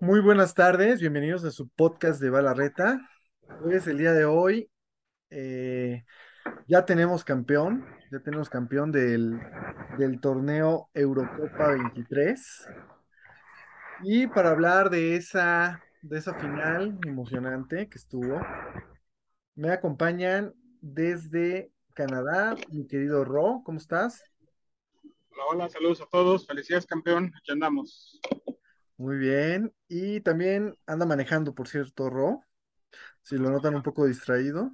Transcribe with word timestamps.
Muy 0.00 0.20
buenas 0.20 0.52
tardes, 0.52 1.00
bienvenidos 1.00 1.44
a 1.44 1.50
su 1.50 1.68
podcast 1.70 2.20
de 2.20 2.28
Balarreta. 2.28 3.00
Hoy 3.62 3.74
es 3.74 3.86
el 3.86 3.96
día 3.96 4.12
de 4.12 4.26
hoy. 4.26 4.70
eh, 5.30 6.04
ya 6.68 6.84
tenemos 6.84 7.24
campeón, 7.24 7.86
ya 8.12 8.20
tenemos 8.20 8.50
campeón 8.50 8.92
del, 8.92 9.40
del 9.98 10.20
torneo 10.20 10.90
Eurocopa 10.92 11.68
23. 11.68 12.68
Y 14.02 14.26
para 14.26 14.50
hablar 14.50 14.90
de 14.90 15.16
esa, 15.16 15.82
de 16.02 16.18
esa 16.18 16.34
final 16.34 16.98
emocionante 17.06 17.88
que 17.88 17.96
estuvo, 17.96 18.40
me 19.54 19.70
acompañan 19.70 20.52
desde 20.82 21.72
Canadá, 21.94 22.56
mi 22.70 22.88
querido 22.88 23.24
Ro, 23.24 23.62
¿cómo 23.64 23.78
estás? 23.78 24.24
Hola, 25.30 25.44
hola, 25.48 25.68
saludos 25.70 26.00
a 26.00 26.06
todos. 26.06 26.44
Felicidades, 26.44 26.86
campeón. 26.86 27.32
Aquí 27.38 27.52
andamos. 27.52 28.20
Muy 28.96 29.16
bien. 29.16 29.72
Y 29.86 30.20
también 30.20 30.76
anda 30.86 31.06
manejando, 31.06 31.54
por 31.54 31.68
cierto, 31.68 32.10
Ro, 32.10 32.42
si 33.22 33.36
lo 33.36 33.48
notan 33.48 33.76
un 33.76 33.82
poco 33.84 34.06
distraído. 34.06 34.72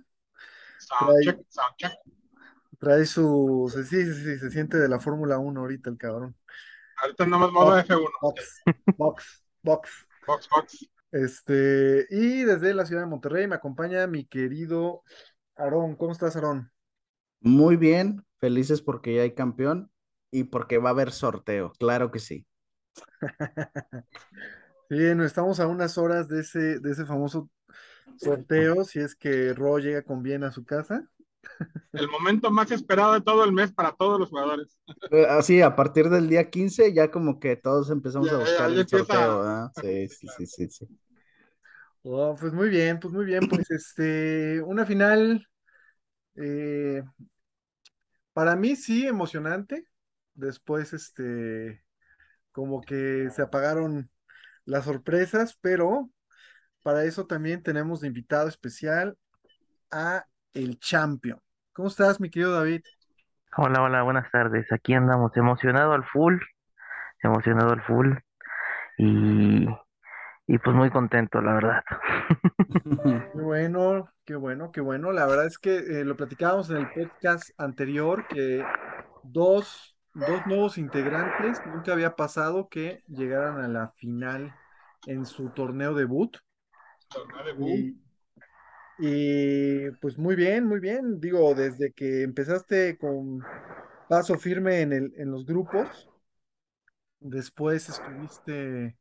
Trae, 0.98 1.44
trae 2.78 3.04
su... 3.04 3.70
Sí, 3.70 3.84
sí, 3.84 4.14
sí, 4.14 4.38
se 4.38 4.50
siente 4.50 4.78
de 4.78 4.88
la 4.88 4.98
Fórmula 4.98 5.38
1 5.38 5.60
ahorita 5.60 5.90
el 5.90 5.98
cabrón. 5.98 6.34
Ahorita 7.02 7.24
andamos 7.24 7.52
modo 7.52 7.70
Box, 7.72 7.86
F1. 7.86 8.10
box, 8.22 8.62
box, 8.96 9.44
box. 9.62 10.06
Box, 10.26 10.48
box. 10.48 10.90
Este, 11.12 12.06
y 12.08 12.44
desde 12.44 12.72
la 12.72 12.86
ciudad 12.86 13.02
de 13.02 13.08
Monterrey 13.08 13.46
me 13.46 13.56
acompaña 13.56 14.06
mi 14.06 14.24
querido 14.24 15.02
Aarón. 15.56 15.96
¿Cómo 15.96 16.12
estás, 16.12 16.34
Aarón? 16.36 16.72
Muy 17.40 17.76
bien, 17.76 18.24
felices 18.38 18.80
porque 18.82 19.14
ya 19.16 19.22
hay 19.22 19.34
campeón 19.34 19.90
y 20.30 20.44
porque 20.44 20.78
va 20.78 20.88
a 20.90 20.92
haber 20.92 21.12
sorteo, 21.12 21.72
claro 21.78 22.10
que 22.10 22.18
sí. 22.18 22.46
Bien, 24.90 25.20
estamos 25.20 25.60
a 25.60 25.66
unas 25.68 25.98
horas 25.98 26.28
de 26.28 26.40
ese, 26.40 26.80
de 26.80 26.92
ese 26.92 27.06
famoso 27.06 27.50
sorteo, 28.16 28.84
si 28.84 29.00
es 29.00 29.14
que 29.16 29.54
Ro 29.54 29.78
llega 29.78 30.02
con 30.04 30.22
bien 30.22 30.44
a 30.44 30.52
su 30.52 30.64
casa. 30.64 31.08
El 31.94 32.08
momento 32.08 32.50
más 32.50 32.70
esperado 32.72 33.14
de 33.14 33.22
todo 33.22 33.44
el 33.44 33.52
mes 33.52 33.72
para 33.72 33.92
todos 33.92 34.20
los 34.20 34.30
jugadores. 34.30 34.78
Eh, 35.10 35.26
Así, 35.28 35.60
a 35.62 35.74
partir 35.76 36.08
del 36.08 36.28
día 36.28 36.50
15 36.50 36.92
ya 36.94 37.10
como 37.10 37.38
que 37.40 37.56
todos 37.56 37.90
empezamos 37.90 38.32
Ya, 38.32 38.32
a 38.32 38.38
buscar 38.38 38.70
ya 38.74 38.80
el 38.80 38.82
empieza. 38.82 39.16
sorteo, 39.16 39.38
¿verdad? 39.40 39.70
Sí, 39.74 40.08
sí, 40.08 40.28
sí, 40.28 40.46
sí, 40.46 40.68
sí. 40.70 40.88
Oh, 42.02 42.34
pues 42.38 42.52
muy 42.52 42.68
bien, 42.70 42.98
pues 42.98 43.12
muy 43.12 43.24
bien, 43.26 43.46
pues 43.46 43.70
este, 43.70 44.62
una 44.62 44.86
final, 44.86 45.46
eh, 46.40 47.02
para 48.32 48.56
mí 48.56 48.76
sí 48.76 49.06
emocionante. 49.06 49.84
Después, 50.34 50.92
este, 50.92 51.84
como 52.52 52.80
que 52.80 53.28
se 53.30 53.42
apagaron 53.42 54.10
las 54.64 54.84
sorpresas, 54.84 55.58
pero 55.60 56.08
para 56.82 57.04
eso 57.04 57.26
también 57.26 57.62
tenemos 57.62 58.00
de 58.00 58.08
invitado 58.08 58.48
especial 58.48 59.16
a 59.90 60.24
el 60.54 60.78
Champion. 60.78 61.40
¿Cómo 61.72 61.88
estás, 61.88 62.20
mi 62.20 62.30
querido 62.30 62.52
David? 62.52 62.82
Hola, 63.56 63.82
hola, 63.82 64.02
buenas 64.02 64.30
tardes. 64.30 64.70
Aquí 64.72 64.94
andamos, 64.94 65.36
emocionado 65.36 65.92
al 65.92 66.04
full, 66.04 66.38
emocionado 67.22 67.72
al 67.72 67.82
full 67.82 68.14
y, 68.96 69.66
y 70.50 70.58
pues 70.58 70.74
muy 70.74 70.90
contento, 70.90 71.40
la 71.40 71.54
verdad. 71.54 71.84
Qué 73.32 73.40
bueno, 73.40 74.10
qué 74.24 74.34
bueno, 74.34 74.72
qué 74.72 74.80
bueno. 74.80 75.12
La 75.12 75.24
verdad 75.26 75.46
es 75.46 75.58
que 75.58 75.76
eh, 75.76 76.04
lo 76.04 76.16
platicábamos 76.16 76.70
en 76.70 76.78
el 76.78 76.90
podcast 76.90 77.50
anterior, 77.56 78.26
que 78.26 78.64
dos, 79.22 79.96
dos 80.12 80.44
nuevos 80.46 80.76
integrantes 80.76 81.62
nunca 81.66 81.92
había 81.92 82.16
pasado 82.16 82.68
que 82.68 83.04
llegaran 83.06 83.60
a 83.60 83.68
la 83.68 83.90
final 83.90 84.52
en 85.06 85.24
su 85.24 85.50
torneo 85.50 85.94
debut. 85.94 86.36
Torneo 87.08 87.44
de 87.44 87.52
boom. 87.52 87.96
Y, 88.98 89.06
y 89.06 89.90
pues 90.00 90.18
muy 90.18 90.34
bien, 90.34 90.66
muy 90.66 90.80
bien. 90.80 91.20
Digo, 91.20 91.54
desde 91.54 91.92
que 91.92 92.24
empezaste 92.24 92.98
con 92.98 93.40
paso 94.08 94.36
firme 94.36 94.80
en 94.80 94.92
el, 94.92 95.12
en 95.16 95.30
los 95.30 95.46
grupos, 95.46 96.10
después 97.20 97.88
estuviste, 97.88 98.96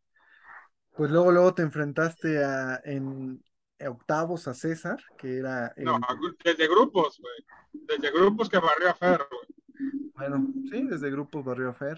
pues 0.99 1.11
luego, 1.11 1.31
luego 1.31 1.53
te 1.53 1.61
enfrentaste 1.61 2.43
a, 2.43 2.81
en 2.83 3.41
octavos 3.87 4.49
a 4.49 4.53
César, 4.53 4.97
que 5.17 5.37
era 5.37 5.71
No, 5.77 5.97
desde 6.43 6.67
grupos, 6.67 7.21
güey. 7.21 7.33
Desde 7.71 8.11
grupos 8.11 8.49
que 8.49 8.59
barrió 8.59 8.89
a 8.89 8.93
Fer, 8.95 9.21
güey. 9.31 10.11
bueno, 10.13 10.45
sí, 10.69 10.83
desde 10.83 11.09
grupos 11.09 11.45
Barrio 11.45 11.71
Fer. 11.71 11.97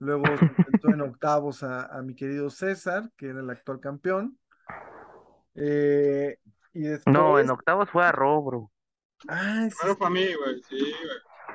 Luego 0.00 0.24
se 0.36 0.46
enfrentó 0.46 0.88
en 0.88 1.00
octavos 1.02 1.62
a, 1.62 1.86
a 1.86 2.02
mi 2.02 2.16
querido 2.16 2.50
César, 2.50 3.08
que 3.16 3.28
era 3.28 3.38
el 3.38 3.50
actual 3.50 3.78
campeón. 3.78 4.36
Eh, 5.54 6.36
y 6.72 6.86
No, 7.06 7.38
en 7.38 7.50
octavos 7.50 7.88
fue 7.88 8.04
a 8.04 8.10
Robro. 8.10 8.72
ay, 9.28 9.70
sí, 9.70 9.76
Primero 9.78 9.96
fue 9.96 10.06
a 10.08 10.10
mí, 10.10 10.26
güey. 10.34 10.62
Sí, 10.68 10.92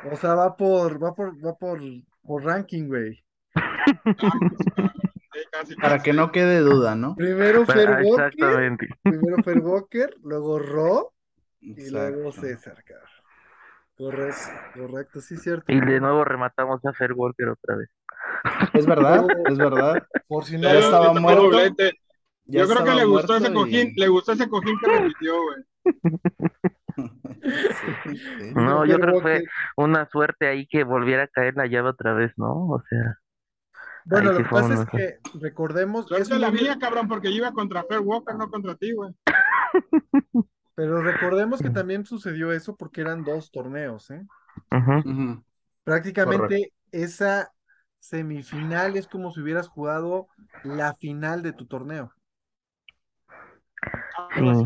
güey. 0.02 0.14
O 0.14 0.16
sea, 0.16 0.34
va 0.36 0.56
por, 0.56 1.04
va 1.04 1.14
por, 1.14 1.46
va 1.46 1.58
por, 1.58 1.82
por 2.22 2.44
ranking, 2.46 2.88
güey. 2.88 3.22
Casi, 5.52 5.76
Para 5.76 6.00
que 6.00 6.14
no 6.14 6.32
quede 6.32 6.60
duda, 6.60 6.96
¿no? 6.96 7.16
Primero 7.16 7.66
Fer 7.66 7.90
Walker, 8.04 8.08
exactamente. 8.08 8.88
primero 9.04 9.44
Fer 9.44 9.60
Walker, 9.60 10.16
luego 10.24 10.60
Ro 10.60 11.14
y 11.62 11.90
luego. 11.90 12.32
César, 12.32 12.84
cabrón. 12.84 13.08
Correcto, 13.96 14.52
correcto, 14.76 15.22
sí, 15.22 15.36
cierto. 15.36 15.72
Y 15.72 15.80
de 15.82 16.00
nuevo 16.00 16.24
rematamos 16.24 16.86
a 16.86 16.94
Fer 16.94 17.14
Walker 17.14 17.50
otra 17.50 17.76
vez. 17.76 17.90
Es 18.74 18.86
verdad, 18.86 19.26
es 19.46 19.58
verdad. 19.58 20.08
Por 20.28 20.46
si 20.46 20.58
no 20.58 20.70
estaba 20.70 21.14
muerto. 21.14 21.44
doblete. 21.44 22.00
Yo 22.46 22.68
creo 22.68 22.84
que 22.84 22.94
le 22.94 23.06
gustó 23.06 23.36
ese 23.36 23.54
cojín, 23.54 23.94
le 23.96 24.08
gustó 24.08 24.32
ese 24.32 24.48
cojín 24.50 24.78
que 24.80 24.88
repitió, 24.90 25.34
güey. 25.42 25.64
Sí, 27.42 28.18
sí. 28.18 28.52
No, 28.54 28.86
yo 28.86 29.00
creo 29.00 29.16
que 29.16 29.22
fue 29.22 29.44
una 29.78 30.08
suerte 30.10 30.48
ahí 30.48 30.68
que 30.68 30.84
volviera 30.84 31.24
a 31.24 31.28
caer 31.28 31.56
la 31.56 31.66
llave 31.68 31.90
otra 31.90 32.14
vez, 32.14 32.34
¿no? 32.36 32.68
O 32.68 32.84
sea, 32.90 33.18
Bueno, 34.06 34.30
ahí 34.30 34.38
lo 34.38 34.44
que 34.44 34.50
pasa 34.50 34.74
es 34.74 34.90
que 34.90 35.20
recordemos, 35.40 36.06
es 36.06 36.10
Suerte 36.10 36.36
un 36.36 36.42
la 36.42 36.52
mía, 36.52 36.78
cabrón, 36.80 37.08
porque 37.08 37.30
yo 37.30 37.38
iba 37.38 37.52
contra 37.52 37.84
Fer 37.84 38.00
Walker, 38.00 38.36
no 38.36 38.50
contra 38.50 38.76
ti, 38.76 38.94
güey. 38.94 39.14
pero 40.76 41.02
recordemos 41.02 41.62
que 41.62 41.70
también 41.70 42.06
sucedió 42.06 42.52
eso 42.52 42.76
porque 42.76 43.02
eran 43.02 43.24
dos 43.24 43.52
torneos, 43.52 44.10
¿eh? 44.12 44.26
Ujú. 44.72 45.44
Prácticamente 45.84 46.74
esa 46.92 47.52
semifinal 48.00 48.96
es 48.96 49.08
como 49.08 49.32
si 49.32 49.42
hubieras 49.42 49.68
jugado 49.68 50.28
la 50.64 50.94
final 50.94 51.44
de 51.44 51.54
tu 51.54 51.68
torneo. 51.68 52.14
Sí. 54.36 54.64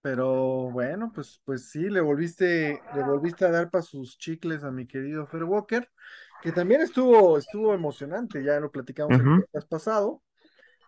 Pero 0.00 0.70
bueno, 0.70 1.12
pues, 1.12 1.40
pues 1.44 1.70
sí, 1.70 1.90
le 1.90 2.00
volviste, 2.00 2.80
le 2.94 3.02
volviste 3.02 3.44
a 3.44 3.50
dar 3.50 3.70
para 3.70 3.82
sus 3.82 4.16
chicles 4.16 4.62
a 4.64 4.70
mi 4.70 4.86
querido 4.86 5.26
Fer 5.26 5.44
Walker, 5.44 5.90
que 6.40 6.52
también 6.52 6.80
estuvo, 6.80 7.38
estuvo 7.38 7.74
emocionante, 7.74 8.42
ya 8.44 8.60
lo 8.60 8.70
platicamos 8.70 9.18
el 9.18 9.24
Ujú. 9.24 9.30
podcast 9.30 9.68
pasado. 9.68 10.22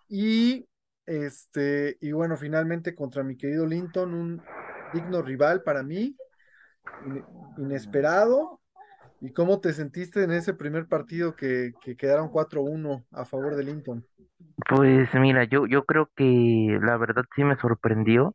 Y 0.09 0.69
este, 1.07 1.99
y 2.01 2.13
bueno, 2.13 2.37
finalmente 2.37 2.95
contra 2.95 3.23
mi 3.25 3.37
querido 3.37 3.67
Linton, 3.67 4.15
un 4.15 4.43
digno 4.93 5.23
rival 5.23 5.63
para 5.63 5.83
mí, 5.83 6.17
in- 7.01 7.25
inesperado. 7.59 8.61
¿Y 9.21 9.33
cómo 9.33 9.61
te 9.61 9.73
sentiste 9.73 10.25
en 10.25 10.33
ese 10.33 10.55
primer 10.55 10.89
partido 10.89 11.37
que, 11.37 11.75
que 11.83 11.97
quedaron 11.97 12.31
4-1 12.31 13.05
a 13.13 13.25
favor 13.25 13.57
de 13.57 13.65
Linton? 13.65 14.07
Pues 14.69 15.09
mira, 15.15 15.45
yo, 15.45 15.67
yo 15.67 15.85
creo 15.85 16.11
que 16.17 16.79
la 16.83 16.97
verdad 16.97 17.25
sí 17.35 17.45
me 17.45 17.57
sorprendió 17.57 18.35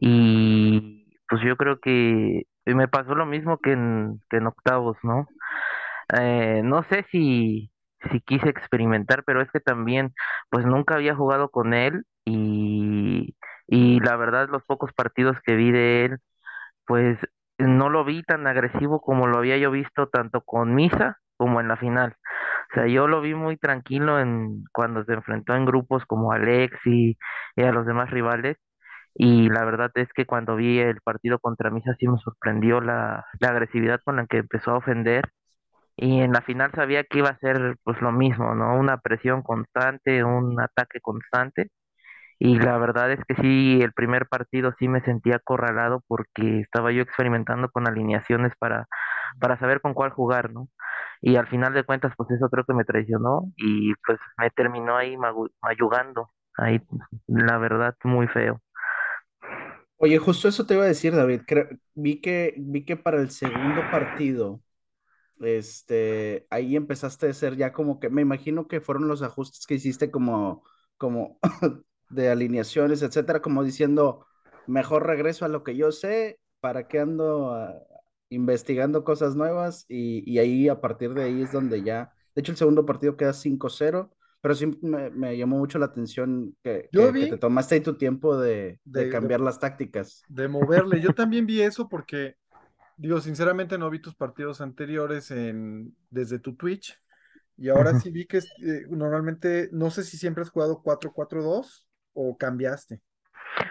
y 0.00 1.18
pues 1.28 1.42
yo 1.42 1.56
creo 1.56 1.80
que 1.80 2.44
me 2.66 2.88
pasó 2.88 3.14
lo 3.14 3.26
mismo 3.26 3.58
que 3.58 3.72
en, 3.72 4.20
que 4.30 4.38
en 4.38 4.46
octavos, 4.48 4.96
¿no? 5.02 5.26
Eh, 6.12 6.60
no 6.64 6.82
sé 6.84 7.04
si, 7.10 7.70
si 8.10 8.20
quise 8.20 8.48
experimentar, 8.48 9.24
pero 9.24 9.40
es 9.42 9.50
que 9.50 9.60
también 9.60 10.12
pues 10.50 10.66
nunca 10.66 10.94
había 10.96 11.14
jugado 11.14 11.50
con 11.50 11.74
él 11.74 12.04
y, 12.24 13.36
y 13.66 14.00
la 14.00 14.16
verdad 14.16 14.48
los 14.50 14.62
pocos 14.64 14.92
partidos 14.92 15.36
que 15.44 15.54
vi 15.56 15.70
de 15.72 16.04
él 16.06 16.18
pues 16.86 17.18
no 17.58 17.90
lo 17.90 18.04
vi 18.04 18.22
tan 18.22 18.46
agresivo 18.46 19.00
como 19.00 19.26
lo 19.26 19.38
había 19.38 19.56
yo 19.58 19.70
visto 19.70 20.08
tanto 20.08 20.42
con 20.42 20.74
Misa 20.74 21.18
como 21.36 21.60
en 21.60 21.68
la 21.68 21.76
final. 21.76 22.16
O 22.72 22.74
sea, 22.74 22.86
yo 22.88 23.06
lo 23.08 23.20
vi 23.20 23.34
muy 23.34 23.56
tranquilo 23.56 24.20
en 24.20 24.64
cuando 24.72 25.04
se 25.04 25.12
enfrentó 25.14 25.54
en 25.54 25.64
grupos 25.66 26.04
como 26.06 26.32
Alex 26.32 26.76
y, 26.86 27.16
y 27.56 27.62
a 27.62 27.72
los 27.72 27.86
demás 27.86 28.10
rivales. 28.10 28.56
Y 29.14 29.48
la 29.50 29.64
verdad 29.64 29.90
es 29.94 30.08
que 30.14 30.26
cuando 30.26 30.56
vi 30.56 30.78
el 30.80 31.00
partido 31.02 31.38
contra 31.38 31.70
Misa 31.70 31.94
sí 31.98 32.08
me 32.08 32.18
sorprendió 32.18 32.80
la, 32.80 33.24
la 33.40 33.48
agresividad 33.48 34.00
con 34.04 34.16
la 34.16 34.26
que 34.26 34.38
empezó 34.38 34.72
a 34.72 34.78
ofender. 34.78 35.24
Y 35.96 36.20
en 36.20 36.32
la 36.32 36.42
final 36.42 36.72
sabía 36.74 37.04
que 37.04 37.18
iba 37.18 37.30
a 37.30 37.38
ser 37.38 37.76
pues 37.84 38.00
lo 38.02 38.12
mismo, 38.12 38.54
¿no? 38.54 38.76
Una 38.78 38.98
presión 38.98 39.42
constante, 39.42 40.24
un 40.24 40.60
ataque 40.60 41.00
constante. 41.00 41.70
Y 42.38 42.58
la 42.58 42.78
verdad 42.78 43.12
es 43.12 43.20
que 43.26 43.34
sí, 43.36 43.80
el 43.82 43.92
primer 43.92 44.26
partido 44.28 44.74
sí 44.78 44.88
me 44.88 45.00
sentía 45.02 45.36
acorralado 45.36 46.02
porque 46.08 46.60
estaba 46.60 46.92
yo 46.92 47.02
experimentando 47.02 47.70
con 47.70 47.88
alineaciones 47.88 48.52
para, 48.58 48.88
para 49.40 49.58
saber 49.58 49.80
con 49.80 49.94
cuál 49.94 50.10
jugar, 50.10 50.52
¿no? 50.52 50.68
Y 51.22 51.36
al 51.36 51.48
final 51.48 51.74
de 51.74 51.84
cuentas, 51.84 52.12
pues 52.16 52.30
eso 52.32 52.50
creo 52.50 52.64
que 52.64 52.74
me 52.74 52.84
traicionó 52.84 53.44
y 53.56 53.94
pues 54.06 54.18
me 54.38 54.50
terminó 54.50 54.96
ahí 54.96 55.16
mayugando, 55.62 56.30
ahí, 56.58 56.80
la 57.28 57.58
verdad, 57.58 57.96
muy 58.04 58.28
feo. 58.28 58.60
Oye, 59.96 60.18
justo 60.18 60.48
eso 60.48 60.66
te 60.66 60.74
iba 60.74 60.84
a 60.84 60.86
decir, 60.88 61.14
David. 61.14 61.42
Vi 61.94 62.20
que, 62.20 62.54
vi 62.58 62.84
que 62.84 62.96
para 62.96 63.20
el 63.20 63.30
segundo 63.30 63.82
partido, 63.90 64.62
este, 65.40 66.46
ahí 66.50 66.76
empezaste 66.76 67.28
a 67.28 67.34
ser 67.34 67.56
ya 67.56 67.72
como 67.72 68.00
que, 68.00 68.10
me 68.10 68.22
imagino 68.22 68.68
que 68.68 68.80
fueron 68.80 69.08
los 69.08 69.22
ajustes 69.22 69.66
que 69.66 69.74
hiciste 69.74 70.10
como, 70.10 70.64
como 70.96 71.38
de 72.10 72.28
alineaciones, 72.28 73.02
etcétera, 73.02 73.42
como 73.42 73.64
diciendo, 73.64 74.26
mejor 74.66 75.06
regreso 75.06 75.44
a 75.44 75.48
lo 75.48 75.64
que 75.64 75.76
yo 75.76 75.92
sé, 75.92 76.40
para 76.60 76.88
qué 76.88 77.00
ando 77.00 77.52
ah, 77.52 77.74
investigando 78.30 79.04
cosas 79.04 79.36
nuevas, 79.36 79.84
y, 79.88 80.28
y 80.30 80.38
ahí 80.38 80.68
a 80.68 80.80
partir 80.80 81.14
de 81.14 81.24
ahí 81.24 81.42
es 81.42 81.52
donde 81.52 81.82
ya, 81.82 82.12
de 82.34 82.40
hecho 82.40 82.52
el 82.52 82.58
segundo 82.58 82.86
partido 82.86 83.16
queda 83.16 83.32
cinco 83.32 83.68
cero 83.70 84.14
pero 84.44 84.54
sí 84.54 84.66
me, 84.82 85.08
me 85.08 85.38
llamó 85.38 85.56
mucho 85.56 85.78
la 85.78 85.86
atención 85.86 86.54
que, 86.62 86.90
que, 86.92 87.12
que 87.14 87.26
te 87.28 87.38
tomaste 87.38 87.76
ahí 87.76 87.80
tu 87.80 87.96
tiempo 87.96 88.36
de, 88.36 88.78
de 88.84 89.00
de, 89.00 89.04
de, 89.06 89.10
cambiar 89.10 89.40
las 89.40 89.58
tácticas. 89.58 90.22
de 90.28 90.48
moverle. 90.48 91.00
Yo 91.00 91.14
también 91.14 91.46
vi 91.46 91.62
eso 91.62 91.88
porque, 91.88 92.36
digo, 92.96 93.20
sinceramente 93.20 93.78
no 93.78 93.90
vi 93.90 94.00
tus 94.00 94.14
partidos 94.14 94.60
anteriores 94.60 95.30
en, 95.30 95.94
desde 96.10 96.38
tu 96.38 96.56
Twitch. 96.56 96.98
Y 97.56 97.68
ahora 97.68 97.98
sí 98.00 98.10
vi 98.10 98.26
que 98.26 98.38
eh, 98.38 98.86
normalmente, 98.90 99.68
no 99.72 99.90
sé 99.90 100.02
si 100.02 100.16
siempre 100.16 100.42
has 100.42 100.50
jugado 100.50 100.82
4-4-2 100.82 101.86
o 102.12 102.36
cambiaste. 102.36 103.00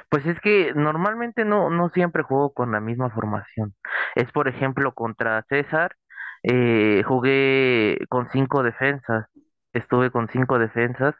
Pues 0.09 0.25
es 0.25 0.39
que 0.39 0.73
normalmente 0.73 1.43
no, 1.43 1.69
no 1.69 1.89
siempre 1.89 2.23
juego 2.23 2.53
con 2.53 2.71
la 2.71 2.79
misma 2.79 3.09
formación. 3.09 3.75
Es 4.15 4.31
por 4.31 4.47
ejemplo 4.47 4.93
contra 4.93 5.43
César, 5.49 5.95
eh, 6.43 7.03
jugué 7.05 7.97
con 8.09 8.29
cinco 8.31 8.63
defensas, 8.63 9.25
estuve 9.73 10.11
con 10.11 10.29
cinco 10.29 10.59
defensas 10.59 11.15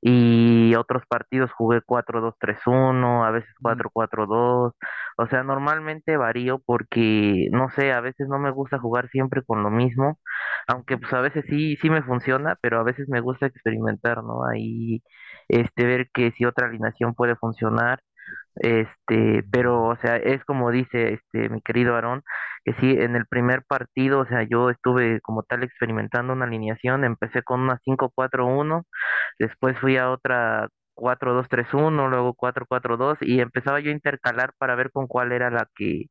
y 0.00 0.74
otros 0.74 1.04
partidos 1.06 1.50
jugué 1.52 1.80
4-2-3-1, 1.80 3.26
a 3.26 3.30
veces 3.30 3.50
4-4-2, 3.60 4.72
o 5.16 5.26
sea, 5.26 5.42
normalmente 5.42 6.16
varío 6.16 6.60
porque, 6.64 7.48
no 7.52 7.70
sé, 7.70 7.92
a 7.92 8.00
veces 8.00 8.28
no 8.28 8.38
me 8.38 8.50
gusta 8.50 8.78
jugar 8.78 9.08
siempre 9.10 9.42
con 9.44 9.62
lo 9.62 9.70
mismo, 9.70 10.18
aunque 10.68 10.98
pues 10.98 11.12
a 11.12 11.20
veces 11.20 11.44
sí, 11.48 11.76
sí 11.76 11.90
me 11.90 12.02
funciona, 12.02 12.56
pero 12.60 12.80
a 12.80 12.84
veces 12.84 13.08
me 13.08 13.20
gusta 13.20 13.46
experimentar, 13.46 14.22
¿no? 14.24 14.44
Ahí, 14.46 15.02
este, 15.48 15.84
ver 15.86 16.08
que 16.12 16.32
si 16.32 16.44
otra 16.44 16.66
alineación 16.68 17.14
puede 17.14 17.36
funcionar 17.36 18.00
este, 18.56 19.42
pero, 19.50 19.84
o 19.88 19.96
sea, 19.96 20.16
es 20.16 20.44
como 20.44 20.70
dice 20.70 21.14
este 21.14 21.48
mi 21.48 21.60
querido 21.62 21.94
Aarón, 21.94 22.22
que 22.64 22.72
sí, 22.74 22.90
en 22.92 23.16
el 23.16 23.26
primer 23.26 23.64
partido, 23.64 24.20
o 24.20 24.26
sea, 24.26 24.42
yo 24.44 24.70
estuve 24.70 25.20
como 25.20 25.42
tal 25.42 25.62
experimentando 25.64 26.32
una 26.32 26.46
alineación, 26.46 27.04
empecé 27.04 27.42
con 27.42 27.60
una 27.60 27.78
cinco 27.84 28.10
cuatro 28.14 28.46
uno 28.46 28.84
después 29.38 29.78
fui 29.80 29.96
a 29.98 30.10
otra 30.10 30.68
cuatro 30.94 31.34
dos 31.34 31.48
tres 31.48 31.72
uno 31.74 32.08
luego 32.08 32.34
cuatro 32.34 32.66
cuatro 32.68 32.96
dos 32.96 33.18
y 33.20 33.40
empezaba 33.40 33.80
yo 33.80 33.90
a 33.90 33.94
intercalar 33.94 34.52
para 34.58 34.74
ver 34.76 34.90
con 34.92 35.06
cuál 35.08 35.32
era 35.32 35.50
la 35.50 35.68
que 35.76 36.06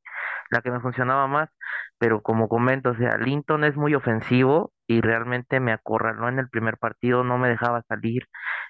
la 0.51 0.61
que 0.61 0.71
me 0.71 0.79
funcionaba 0.81 1.27
más, 1.27 1.49
pero 1.97 2.21
como 2.21 2.47
comento, 2.49 2.91
o 2.91 2.95
sea, 2.95 3.17
Linton 3.17 3.63
es 3.63 3.75
muy 3.77 3.95
ofensivo 3.95 4.73
y 4.87 5.01
realmente 5.01 5.59
me 5.59 5.71
acorraló 5.73 6.29
en 6.29 6.39
el 6.39 6.49
primer 6.49 6.77
partido, 6.77 7.23
no 7.23 7.37
me 7.37 7.49
dejaba 7.49 7.83
salir 7.87 8.23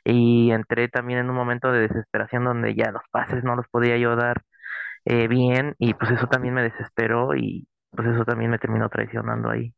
y 0.04 0.52
entré 0.52 0.88
también 0.90 1.20
en 1.20 1.30
un 1.30 1.36
momento 1.36 1.72
de 1.72 1.82
desesperación 1.88 2.46
donde 2.46 2.76
ya 2.76 2.92
los 2.92 3.04
pases 3.12 3.44
no 3.44 3.56
los 3.56 3.68
podía 3.70 3.98
yo 3.98 4.16
dar 4.16 4.44
eh, 5.06 5.28
bien 5.28 5.76
y 5.80 5.94
pues 5.96 6.12
eso 6.12 6.28
también 6.28 6.54
me 6.56 6.64
desesperó 6.64 7.36
y 7.36 7.68
pues 7.92 8.08
eso 8.10 8.26
también 8.26 8.52
me 8.52 8.60
terminó 8.60 8.90
traicionando 8.90 9.50
ahí. 9.50 9.74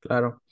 Claro. 0.00 0.42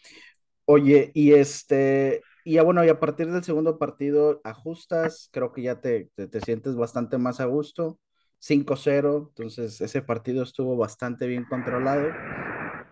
Oye, 0.67 1.11
y 1.15 1.33
este, 1.35 2.23
y 2.51 2.55
ya 2.55 2.63
bueno, 2.63 2.85
y 2.85 2.89
a 2.89 3.01
partir 3.01 3.31
del 3.31 3.45
segundo 3.45 3.79
partido 3.79 4.41
ajustas, 4.45 5.29
creo 5.33 5.53
que 5.53 5.63
ya 5.63 5.81
te, 5.81 6.11
te, 6.15 6.27
te 6.29 6.41
sientes 6.41 6.77
bastante 6.77 7.19
más 7.19 7.41
a 7.41 7.47
gusto, 7.47 7.99
cinco 8.39 8.77
cero 8.77 9.27
entonces 9.31 9.81
ese 9.81 10.03
partido 10.03 10.43
estuvo 10.43 10.77
bastante 10.77 11.27
bien 11.27 11.45
controlado. 11.45 12.21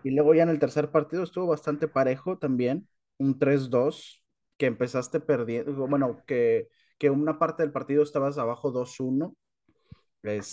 Y 0.03 0.11
luego 0.11 0.33
ya 0.35 0.43
en 0.43 0.49
el 0.49 0.59
tercer 0.59 0.91
partido 0.91 1.23
estuvo 1.23 1.47
bastante 1.47 1.87
parejo 1.87 2.37
también, 2.37 2.87
un 3.19 3.39
tres 3.39 3.69
dos 3.69 4.23
que 4.57 4.67
empezaste 4.67 5.19
perdiendo, 5.19 5.73
bueno, 5.87 6.23
que, 6.27 6.69
que 6.97 7.09
una 7.09 7.39
parte 7.39 7.63
del 7.63 7.71
partido 7.71 8.03
estabas 8.03 8.37
abajo 8.37 8.71
dos 8.71 8.99
uno 8.99 9.35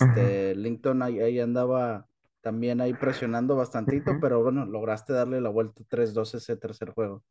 Ujú. 0.01 0.37
Este, 0.39 0.55
Lincoln 0.55 1.01
ahí, 1.03 1.19
ahí 1.19 1.39
andaba 1.39 2.07
también 2.41 2.81
ahí 2.81 2.93
presionando 2.93 3.55
bastantito, 3.55 4.13
Ujú. 4.13 4.19
pero 4.19 4.41
bueno, 4.43 4.65
lograste 4.65 5.13
darle 5.13 5.41
la 5.41 5.49
vuelta 5.49 5.83
tres 5.89 6.13
dos 6.13 6.33
ese 6.35 6.57
tercer 6.57 6.91
juego. 6.91 7.23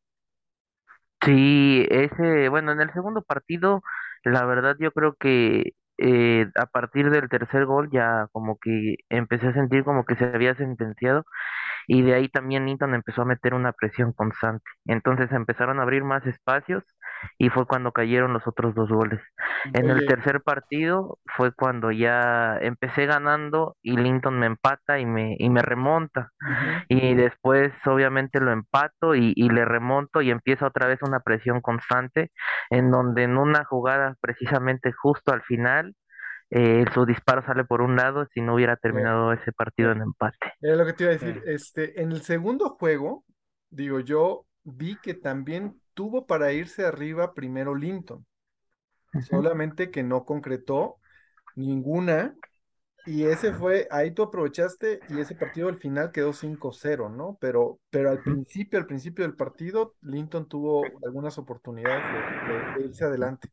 Sí, 1.22 1.86
ese, 1.90 2.48
bueno, 2.48 2.72
en 2.72 2.80
el 2.80 2.92
segundo 2.92 3.22
partido, 3.22 3.82
la 4.22 4.44
verdad 4.44 4.76
yo 4.78 4.92
creo 4.92 5.14
que 5.18 5.72
eh, 5.98 6.46
a 6.56 6.66
partir 6.66 7.10
del 7.10 7.28
tercer 7.28 7.64
gol 7.66 7.88
ya 7.90 8.28
como 8.32 8.58
que 8.58 8.96
empecé 9.08 9.48
a 9.48 9.54
sentir 9.54 9.82
como 9.84 10.04
que 10.04 10.14
se 10.16 10.24
había 10.26 10.54
sentenciado 10.54 11.24
y 11.88 12.02
de 12.02 12.14
ahí 12.14 12.28
también 12.28 12.66
Linton 12.66 12.94
empezó 12.94 13.22
a 13.22 13.26
meter 13.26 13.54
una 13.54 13.72
presión 13.72 14.12
constante. 14.14 14.64
Entonces 14.86 15.32
empezaron 15.32 15.80
a 15.80 15.84
abrir 15.84 16.04
más 16.04 16.26
espacios 16.26 16.84
y 17.38 17.50
fue 17.50 17.66
cuando 17.66 17.92
cayeron 17.92 18.32
los 18.32 18.46
otros 18.46 18.74
dos 18.74 18.88
goles. 18.90 19.20
En 19.72 19.90
el 19.90 20.04
tercer 20.04 20.42
partido 20.42 21.18
fue 21.36 21.52
cuando 21.52 21.90
ya 21.90 22.58
empecé 22.60 23.06
ganando 23.06 23.76
y 23.82 23.96
Linton 23.96 24.38
me 24.38 24.46
empata 24.46 24.98
y 24.98 25.06
me, 25.06 25.36
y 25.38 25.50
me 25.50 25.62
remonta. 25.62 26.30
Y 26.88 27.14
después 27.14 27.72
obviamente 27.86 28.40
lo 28.40 28.52
empato 28.52 29.14
y, 29.14 29.32
y 29.36 29.48
le 29.50 29.64
remonto 29.64 30.22
y 30.22 30.30
empieza 30.30 30.66
otra 30.66 30.86
vez 30.86 31.00
una 31.02 31.20
presión 31.20 31.60
constante 31.60 32.30
en 32.70 32.90
donde 32.90 33.24
en 33.24 33.36
una 33.38 33.64
jugada 33.64 34.16
precisamente 34.20 34.92
justo 34.92 35.32
al 35.32 35.42
final 35.42 35.94
eh, 36.50 36.84
su 36.94 37.06
disparo 37.06 37.44
sale 37.46 37.64
por 37.64 37.82
un 37.82 37.96
lado 37.96 38.26
si 38.34 38.40
no 38.42 38.54
hubiera 38.54 38.76
terminado 38.76 39.32
ese 39.32 39.52
partido 39.52 39.92
en 39.92 40.02
empate. 40.02 40.52
Era 40.60 40.76
lo 40.76 40.86
que 40.86 40.92
te 40.92 41.04
iba 41.04 41.12
a 41.12 41.18
Sí. 41.20 41.26
decir. 41.26 41.42
Este, 41.46 42.00
en 42.02 42.12
el 42.12 42.22
segundo 42.22 42.70
juego, 42.70 43.24
digo, 43.70 44.00
yo 44.00 44.46
vi 44.64 45.00
que 45.00 45.14
también 45.14 45.80
tuvo 45.96 46.26
para 46.28 46.54
irse 46.54 46.86
arriba 46.86 47.34
primero 47.34 47.74
Linton, 47.76 48.26
solamente 49.18 49.90
que 49.90 50.02
no 50.02 50.24
concretó 50.24 50.98
ninguna. 51.56 52.36
Y 53.04 53.24
ese 53.24 53.52
fue, 53.54 53.88
ahí 53.90 54.12
tú 54.12 54.22
aprovechaste 54.24 55.04
y 55.08 55.20
ese 55.20 55.34
partido 55.36 55.68
al 55.68 55.78
final 55.78 56.12
quedó 56.12 56.32
cinco 56.34 56.72
cero 56.72 57.08
¿no? 57.10 57.38
Pero, 57.40 57.80
pero 57.90 58.10
al 58.10 58.22
principio, 58.22 58.78
al 58.78 58.86
principio 58.86 59.24
del 59.26 59.36
partido, 59.36 59.96
Linton 60.02 60.48
tuvo 60.48 61.00
algunas 61.04 61.38
oportunidades 61.38 62.08
de, 62.10 62.26
de- 62.40 62.66
de 62.68 62.84
irse 62.86 63.04
adelante. 63.04 63.50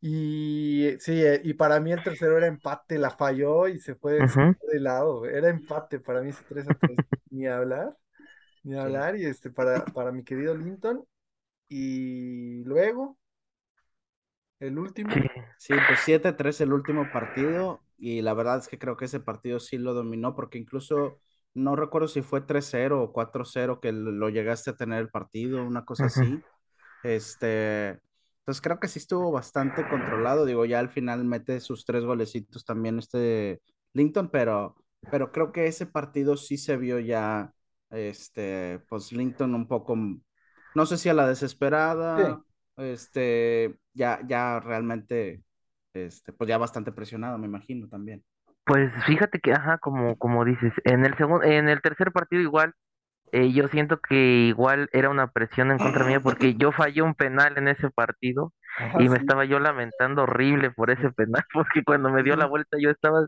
Y 0.00 0.90
sí, 1.00 1.22
eh, 1.24 1.40
y 1.44 1.54
para 1.54 1.78
mí 1.80 1.92
el 1.92 2.02
tercero 2.02 2.38
era 2.38 2.46
empate, 2.46 2.98
la 2.98 3.10
falló 3.10 3.68
y 3.68 3.78
se 3.78 3.94
fue, 3.94 4.24
Ujú, 4.24 4.54
fue 4.58 4.74
de 4.74 4.80
lado. 4.80 5.26
Era 5.26 5.48
empate 5.50 6.00
para 6.00 6.22
mí 6.22 6.30
ese 6.30 6.44
3 6.44 6.66
a 6.68 6.74
3. 6.78 7.00
Ni 7.30 7.46
hablar, 7.46 7.96
ni 8.64 8.76
Sí. 8.76 8.78
hablar. 8.78 9.16
Y 9.18 9.26
este, 9.26 9.50
para, 9.50 9.92
para 9.92 10.12
mi 10.12 10.24
querido 10.24 10.56
Linton. 10.56 11.04
Y 11.70 12.62
luego, 12.64 13.16
el 14.58 14.78
último. 14.78 15.10
Sí, 15.58 15.72
pues 15.86 16.00
siete 16.04 16.32
tres 16.32 16.60
el 16.60 16.72
último 16.72 17.06
partido 17.12 17.80
y 17.96 18.22
la 18.22 18.34
verdad 18.34 18.58
es 18.58 18.68
que 18.68 18.78
creo 18.78 18.96
que 18.96 19.06
ese 19.06 19.20
partido 19.20 19.60
sí 19.60 19.78
lo 19.78 19.94
dominó 19.94 20.34
porque 20.34 20.58
incluso 20.58 21.18
no 21.54 21.76
recuerdo 21.76 22.08
si 22.08 22.22
fue 22.22 22.40
tres 22.42 22.68
cero 22.70 23.02
o 23.02 23.12
cuatro 23.12 23.44
cero 23.44 23.80
que 23.80 23.92
lo 23.92 24.28
llegaste 24.28 24.70
a 24.70 24.76
tener 24.76 25.00
el 25.00 25.10
partido, 25.10 25.64
una 25.64 25.84
cosa 25.84 26.06
así. 26.06 26.42
Este, 27.04 27.98
entonces 28.40 28.60
creo 28.62 28.80
que 28.80 28.88
sí 28.88 28.98
estuvo 28.98 29.30
bastante 29.30 29.88
controlado, 29.88 30.44
digo, 30.44 30.64
ya 30.64 30.78
al 30.80 30.90
final 30.90 31.24
mete 31.24 31.60
sus 31.60 31.84
tres 31.84 32.04
golecitos 32.04 32.64
también 32.64 32.98
este 32.98 33.62
Linton, 33.92 34.28
pero, 34.30 34.76
pero 35.10 35.32
creo 35.32 35.52
que 35.52 35.66
ese 35.66 35.86
partido 35.86 36.36
sí 36.36 36.58
se 36.58 36.76
vio 36.76 36.98
ya, 36.98 37.52
este, 37.90 38.80
pues 38.88 39.12
Linton 39.12 39.54
un 39.54 39.66
poco, 39.66 39.96
no 40.74 40.86
sé 40.86 40.98
si 40.98 41.08
a 41.08 41.14
la 41.14 41.28
Sí. 42.16 42.22
desesperada, 42.26 42.42
este, 42.76 43.78
ya, 43.94 44.20
ya 44.26 44.60
realmente, 44.60 45.42
este, 45.94 46.32
pues 46.32 46.48
ya 46.48 46.58
bastante 46.58 46.92
presionado, 46.92 47.38
me 47.38 47.46
imagino 47.46 47.88
también. 47.88 48.24
Pues 48.64 48.90
fíjate 49.06 49.40
que, 49.40 49.52
ajá, 49.52 49.78
como, 49.78 50.16
como 50.16 50.44
dices, 50.44 50.72
en 50.84 51.04
el 51.04 51.16
segundo, 51.16 51.44
en 51.44 51.68
el 51.68 51.80
tercer 51.82 52.12
partido 52.12 52.42
igual, 52.42 52.74
eh, 53.32 53.52
yo 53.52 53.68
siento 53.68 54.00
que 54.00 54.16
igual 54.48 54.88
era 54.92 55.10
una 55.10 55.28
presión 55.32 55.70
en 55.72 55.78
contra 55.78 56.06
mía 56.06 56.20
porque 56.20 56.54
yo 56.56 56.72
fallé 56.72 57.02
un 57.02 57.14
penal 57.14 57.58
en 57.58 57.68
ese 57.68 57.90
partido 57.90 58.52
Y 58.98 59.08
me 59.08 59.16
estaba 59.16 59.44
yo 59.44 59.58
lamentando 59.58 60.22
horrible 60.22 60.70
por 60.70 60.90
ese 60.90 61.10
penal, 61.12 61.42
porque 61.52 61.82
cuando 61.84 62.10
me 62.10 62.22
dio 62.22 62.36
la 62.36 62.46
vuelta 62.46 62.78
yo 62.80 62.90
estaba, 62.90 63.26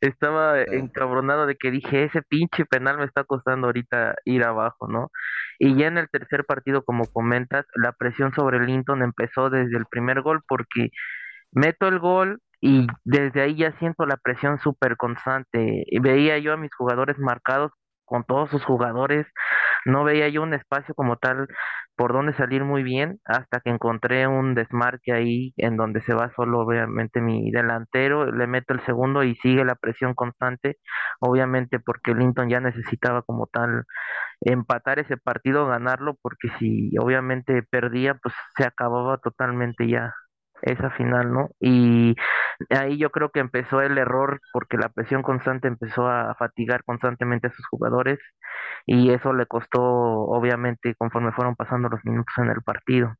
estaba 0.00 0.60
encabronado 0.62 1.46
de 1.46 1.56
que 1.56 1.70
dije, 1.70 2.04
ese 2.04 2.22
pinche 2.22 2.64
penal 2.66 2.98
me 2.98 3.04
está 3.04 3.24
costando 3.24 3.68
ahorita 3.68 4.14
ir 4.24 4.44
abajo, 4.44 4.88
¿no? 4.88 5.10
Y 5.58 5.76
ya 5.76 5.86
en 5.88 5.98
el 5.98 6.08
tercer 6.08 6.44
partido, 6.44 6.84
como 6.84 7.06
comentas, 7.06 7.66
la 7.74 7.92
presión 7.92 8.32
sobre 8.34 8.60
Linton 8.64 9.02
empezó 9.02 9.50
desde 9.50 9.76
el 9.76 9.86
primer 9.86 10.22
gol, 10.22 10.42
porque 10.46 10.90
meto 11.52 11.88
el 11.88 11.98
gol 11.98 12.40
y 12.60 12.86
desde 13.04 13.42
ahí 13.42 13.56
ya 13.56 13.72
siento 13.78 14.06
la 14.06 14.16
presión 14.16 14.58
súper 14.60 14.96
constante. 14.96 15.84
Y 15.86 15.98
veía 16.00 16.38
yo 16.38 16.52
a 16.52 16.56
mis 16.56 16.74
jugadores 16.74 17.18
marcados 17.18 17.72
con 18.12 18.24
todos 18.24 18.50
sus 18.50 18.62
jugadores, 18.64 19.26
no 19.86 20.04
veía 20.04 20.28
yo 20.28 20.42
un 20.42 20.52
espacio 20.54 20.94
como 20.94 21.16
tal 21.16 21.48
por 21.96 22.12
donde 22.12 22.34
salir 22.34 22.62
muy 22.64 22.82
bien 22.82 23.20
hasta 23.24 23.60
que 23.60 23.70
encontré 23.70 24.26
un 24.26 24.54
desmarque 24.54 25.12
ahí 25.14 25.54
en 25.56 25.76
donde 25.78 26.02
se 26.02 26.12
va 26.14 26.30
solo 26.36 26.60
obviamente 26.60 27.20
mi 27.22 27.50
delantero, 27.50 28.30
le 28.30 28.46
meto 28.46 28.74
el 28.74 28.84
segundo 28.84 29.22
y 29.24 29.34
sigue 29.36 29.64
la 29.64 29.76
presión 29.76 30.14
constante, 30.14 30.76
obviamente 31.20 31.80
porque 31.80 32.14
Linton 32.14 32.50
ya 32.50 32.60
necesitaba 32.60 33.22
como 33.22 33.46
tal 33.46 33.84
empatar 34.42 34.98
ese 34.98 35.16
partido, 35.16 35.66
ganarlo, 35.66 36.16
porque 36.22 36.48
si 36.58 36.92
obviamente 36.98 37.62
perdía, 37.62 38.14
pues 38.22 38.34
se 38.56 38.64
acababa 38.64 39.18
totalmente 39.18 39.88
ya 39.88 40.12
esa 40.62 40.90
final, 40.92 41.32
¿no? 41.32 41.50
Y 41.60 42.16
ahí 42.70 42.98
yo 42.98 43.10
creo 43.10 43.30
que 43.30 43.40
empezó 43.40 43.80
el 43.82 43.98
error 43.98 44.40
porque 44.52 44.76
la 44.78 44.88
presión 44.90 45.22
constante 45.22 45.68
empezó 45.68 46.08
a 46.08 46.34
fatigar 46.36 46.84
constantemente 46.84 47.48
a 47.48 47.52
sus 47.52 47.66
jugadores 47.68 48.18
y 48.86 49.10
eso 49.12 49.32
le 49.34 49.46
costó, 49.46 49.82
obviamente, 49.82 50.94
conforme 50.96 51.32
fueron 51.32 51.56
pasando 51.56 51.88
los 51.88 52.04
minutos 52.04 52.34
en 52.38 52.50
el 52.50 52.62
partido. 52.62 53.14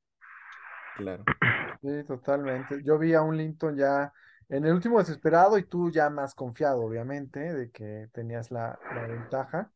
claro. 0.94 1.28
Sí, 1.82 2.04
totalmente. 2.06 2.82
Yo 2.84 2.98
vi 2.98 3.14
a 3.14 3.22
un 3.22 3.36
Linton 3.36 3.76
ya 3.76 4.12
en 4.48 4.64
el 4.66 4.72
último 4.74 4.98
desesperado 5.00 5.58
y 5.58 5.64
tú 5.66 5.90
ya 5.90 6.10
más 6.10 6.34
confiado, 6.34 6.82
obviamente, 6.82 7.40
de 7.40 7.70
que 7.72 8.08
tenías 8.12 8.50
la, 8.52 8.82
la 8.88 9.06
ventaja. 9.06 9.72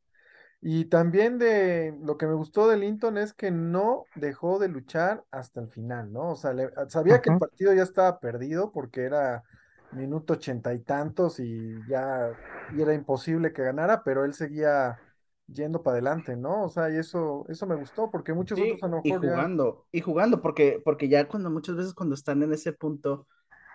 Y 0.69 0.87
también 0.87 1.39
de 1.39 1.97
lo 2.03 2.17
que 2.19 2.27
me 2.27 2.35
gustó 2.35 2.67
de 2.69 2.77
Linton 2.77 3.19
es 3.19 3.33
que 3.35 3.51
no 3.53 4.09
dejó 4.15 4.59
de 4.59 4.69
luchar 4.69 5.25
hasta 5.31 5.61
el 5.61 5.69
final, 5.71 6.13
¿no? 6.13 6.33
O 6.33 6.37
sea, 6.37 6.53
le- 6.55 6.71
sabía 6.89 7.21
que 7.23 7.29
el 7.31 7.37
partido 7.37 7.73
ya 7.73 7.83
estaba 7.85 8.19
perdido 8.19 8.73
porque 8.73 9.03
era 9.05 9.45
minuto 9.91 10.33
ochenta 10.35 10.75
y 10.75 10.81
tantos 10.81 11.39
y 11.41 11.85
ya 11.87 12.37
y 12.69 12.81
era 12.83 12.95
imposible 12.95 13.53
que 13.53 13.63
ganara, 13.63 14.03
pero 14.03 14.25
él 14.25 14.35
seguía 14.35 15.01
yendo 15.47 15.83
para 15.85 15.95
adelante, 15.95 16.37
¿no? 16.37 16.65
O 16.65 16.69
sea, 16.69 16.91
y 16.91 16.97
eso, 16.97 17.47
eso 17.49 17.67
me 17.67 17.77
gustó 17.77 18.11
porque 18.11 18.33
muchos 18.35 18.61
otros 18.61 18.83
a 18.83 18.89
lo 18.89 18.97
y 19.03 19.03
mejor 19.03 19.25
ya... 19.25 19.47
jugando, 19.47 19.87
y 19.93 20.01
jugando, 20.01 20.43
porque, 20.43 20.81
porque 20.85 21.09
ya 21.09 21.29
cuando 21.29 21.51
muchas 21.51 21.77
veces 21.77 21.95
cuando 21.95 22.15
están 22.15 22.43
en 22.43 22.53
ese 22.53 22.73
punto, 22.73 23.27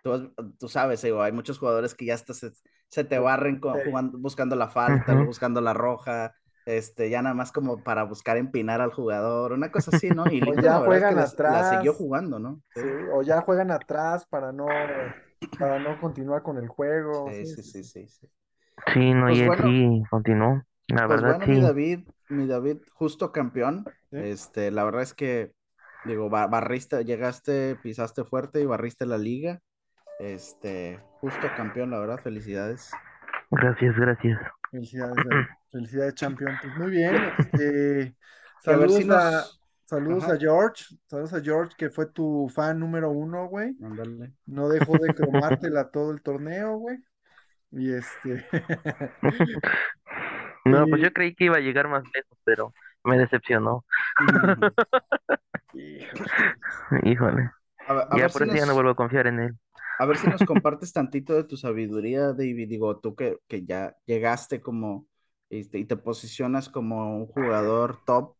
tú, 0.03 0.33
tú 0.59 0.69
sabes, 0.69 1.01
digo, 1.01 1.21
hay 1.21 1.31
muchos 1.31 1.59
jugadores 1.59 1.95
que 1.95 2.05
ya 2.05 2.15
hasta 2.15 2.33
se, 2.33 2.51
se 2.89 3.03
te 3.03 3.19
barren 3.19 3.59
con- 3.59 3.79
jugando, 3.79 4.17
buscando 4.19 4.55
la 4.55 4.69
falta, 4.69 5.15
buscando 5.15 5.61
la 5.61 5.73
roja, 5.73 6.35
este, 6.65 7.09
ya 7.09 7.21
nada 7.21 7.35
más 7.35 7.51
como 7.51 7.83
para 7.83 8.03
buscar 8.03 8.37
empinar 8.37 8.81
al 8.81 8.91
jugador, 8.93 9.53
una 9.53 9.71
cosa 9.71 9.91
así, 9.91 10.11
¿no? 10.11 10.29
Y 10.31 10.41
O 10.47 10.55
ya 10.61 10.79
es 10.95 11.05
que 11.05 11.15
juegan 11.15 11.15
la, 11.15 11.23
la 11.45 11.63
siguió 11.63 11.93
atrás, 11.93 11.95
jugando, 11.95 12.39
¿no? 12.39 12.61
sí, 12.73 12.87
o 13.11 13.23
ya 13.23 13.41
juegan 13.41 13.71
atrás 13.71 14.25
para 14.27 14.51
no, 14.53 15.15
para 15.59 15.79
no 15.79 15.97
continuar 15.99 16.43
con 16.43 16.57
el 16.57 16.67
juego, 16.67 17.31
Sí, 17.31 17.33
sí, 17.33 17.45
sí, 17.45 17.57
sí, 17.57 17.63
sí, 17.63 17.83
sí. 17.83 17.83
sí, 17.83 18.07
sí. 18.07 18.27
Sí, 18.93 19.13
no, 19.13 19.31
y 19.31 19.39
Pues 19.39 19.41
él 19.41 19.49
bueno, 19.49 19.63
sí 19.63 20.03
continuó, 20.09 20.63
la 20.87 21.07
Pues 21.07 21.07
verdad 21.07 21.37
bueno, 21.37 21.47
mi 21.47 21.55
sí. 21.55 21.61
David, 21.61 22.07
mi 22.29 22.47
David, 22.47 22.77
justo 22.93 23.31
campeón. 23.31 23.85
¿sí? 24.11 24.17
Este, 24.17 24.71
la 24.71 24.83
verdad 24.83 25.01
es 25.03 25.13
que, 25.13 25.51
digo, 26.05 26.29
ba- 26.29 26.47
barriste, 26.47 27.03
llegaste, 27.05 27.75
pisaste 27.77 28.23
fuerte 28.23 28.61
y 28.61 28.65
barriste 28.65 29.05
la 29.05 29.17
liga. 29.17 29.59
Este, 30.19 30.99
justo 31.21 31.53
campeón, 31.55 31.91
la 31.91 31.99
verdad, 31.99 32.19
felicidades. 32.23 32.91
Gracias, 33.51 33.95
gracias. 33.97 34.39
Felicidades. 34.71 35.15
Felicidades, 35.71 36.15
champion. 36.15 36.57
Pues 36.61 36.75
muy 36.77 36.91
bien, 36.91 37.15
este, 37.37 38.03
si 38.59 38.65
saludos 38.65 39.09
a, 39.09 39.45
saludos 39.85 40.23
a 40.25 40.37
George, 40.37 40.85
saludos 41.07 41.33
a 41.33 41.41
George, 41.41 41.75
que 41.77 41.89
fue 41.89 42.07
tu 42.07 42.49
fan 42.53 42.79
número 42.79 43.11
uno, 43.11 43.47
güey. 43.47 43.75
ándale. 43.83 44.33
No 44.45 44.69
dejó 44.69 44.97
de 44.97 45.13
cromártela 45.15 45.91
todo 45.91 46.11
el 46.11 46.21
torneo, 46.21 46.77
güey. 46.77 46.97
Y 47.71 47.93
este, 47.93 48.45
No, 50.65 50.85
pues 50.87 51.01
yo 51.01 51.11
creí 51.13 51.33
que 51.35 51.45
iba 51.45 51.57
a 51.57 51.61
llegar 51.61 51.87
más 51.87 52.03
lejos, 52.13 52.37
pero 52.43 52.73
me 53.03 53.17
decepcionó. 53.17 53.85
híjole. 55.73 56.31
Híjole. 57.03 57.51
A 57.87 57.93
ver, 57.93 58.03
a 58.09 58.17
Ya 58.17 58.29
por 58.29 58.43
si 58.43 58.49
eso 58.49 58.57
ya 58.57 58.65
no 58.65 58.73
vuelvo 58.73 58.91
a 58.91 58.95
confiar 58.95 59.27
en 59.27 59.39
él. 59.39 59.57
A 60.01 60.05
ver 60.07 60.17
si 60.17 60.27
nos 60.27 60.41
compartes 60.47 60.93
tantito 60.93 61.35
de 61.35 61.43
tu 61.43 61.57
sabiduría, 61.57 62.33
David. 62.33 62.67
Digo, 62.67 62.97
tú 62.99 63.15
que, 63.15 63.37
que 63.47 63.63
ya 63.65 63.95
llegaste 64.05 64.59
como, 64.59 65.07
este, 65.49 65.77
y 65.77 65.85
te 65.85 65.95
posicionas 65.95 66.69
como 66.69 67.17
un 67.17 67.27
jugador 67.27 67.99
top, 68.03 68.35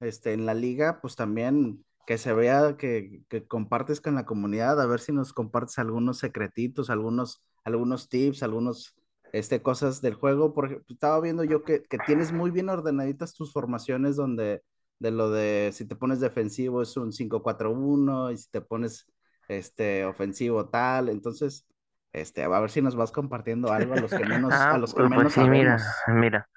este, 0.00 0.34
en 0.34 0.44
la 0.44 0.52
liga, 0.52 1.00
pues 1.00 1.16
también 1.16 1.84
que 2.06 2.18
se 2.18 2.34
vea 2.34 2.76
que, 2.76 3.22
que 3.30 3.46
compartes 3.46 4.02
con 4.02 4.14
la 4.14 4.26
comunidad, 4.26 4.78
a 4.78 4.86
ver 4.86 5.00
si 5.00 5.12
nos 5.12 5.32
compartes 5.32 5.78
algunos 5.78 6.18
secretitos, 6.18 6.90
algunos, 6.90 7.42
algunos 7.64 8.10
tips, 8.10 8.42
algunos, 8.42 8.94
este, 9.32 9.62
cosas 9.62 10.02
del 10.02 10.14
juego. 10.14 10.52
Porque 10.52 10.82
estaba 10.88 11.18
viendo 11.22 11.44
yo 11.44 11.64
que, 11.64 11.82
que 11.84 11.98
tienes 12.00 12.30
muy 12.32 12.50
bien 12.50 12.68
ordenaditas 12.68 13.32
tus 13.32 13.54
formaciones 13.54 14.16
donde, 14.16 14.62
de 14.98 15.10
lo 15.10 15.30
de 15.30 15.70
si 15.72 15.86
te 15.86 15.96
pones 15.96 16.20
defensivo 16.20 16.82
es 16.82 16.94
un 16.98 17.12
cinco 17.12 17.42
cuatro 17.42 17.70
uno 17.72 18.30
y 18.30 18.36
si 18.36 18.50
te 18.50 18.60
pones 18.60 19.06
este, 19.48 20.04
ofensivo 20.04 20.68
tal. 20.68 21.08
Entonces, 21.08 21.66
este, 22.12 22.42
a 22.44 22.48
ver 22.60 22.70
si 22.70 22.82
nos 22.82 22.96
vas 22.96 23.12
compartiendo 23.12 23.72
algo 23.72 23.94
a 23.94 23.98
los 23.98 24.14
que 24.14 24.24
menos, 24.26 24.66
a 24.70 24.78
Ah, 24.78 24.78
los 24.78 24.94
que 24.94 25.04
pu- 25.04 25.12
pues 25.14 25.32
menos 25.32 25.34
sí, 25.34 25.40
mira, 25.48 25.78
mira. 26.08 26.48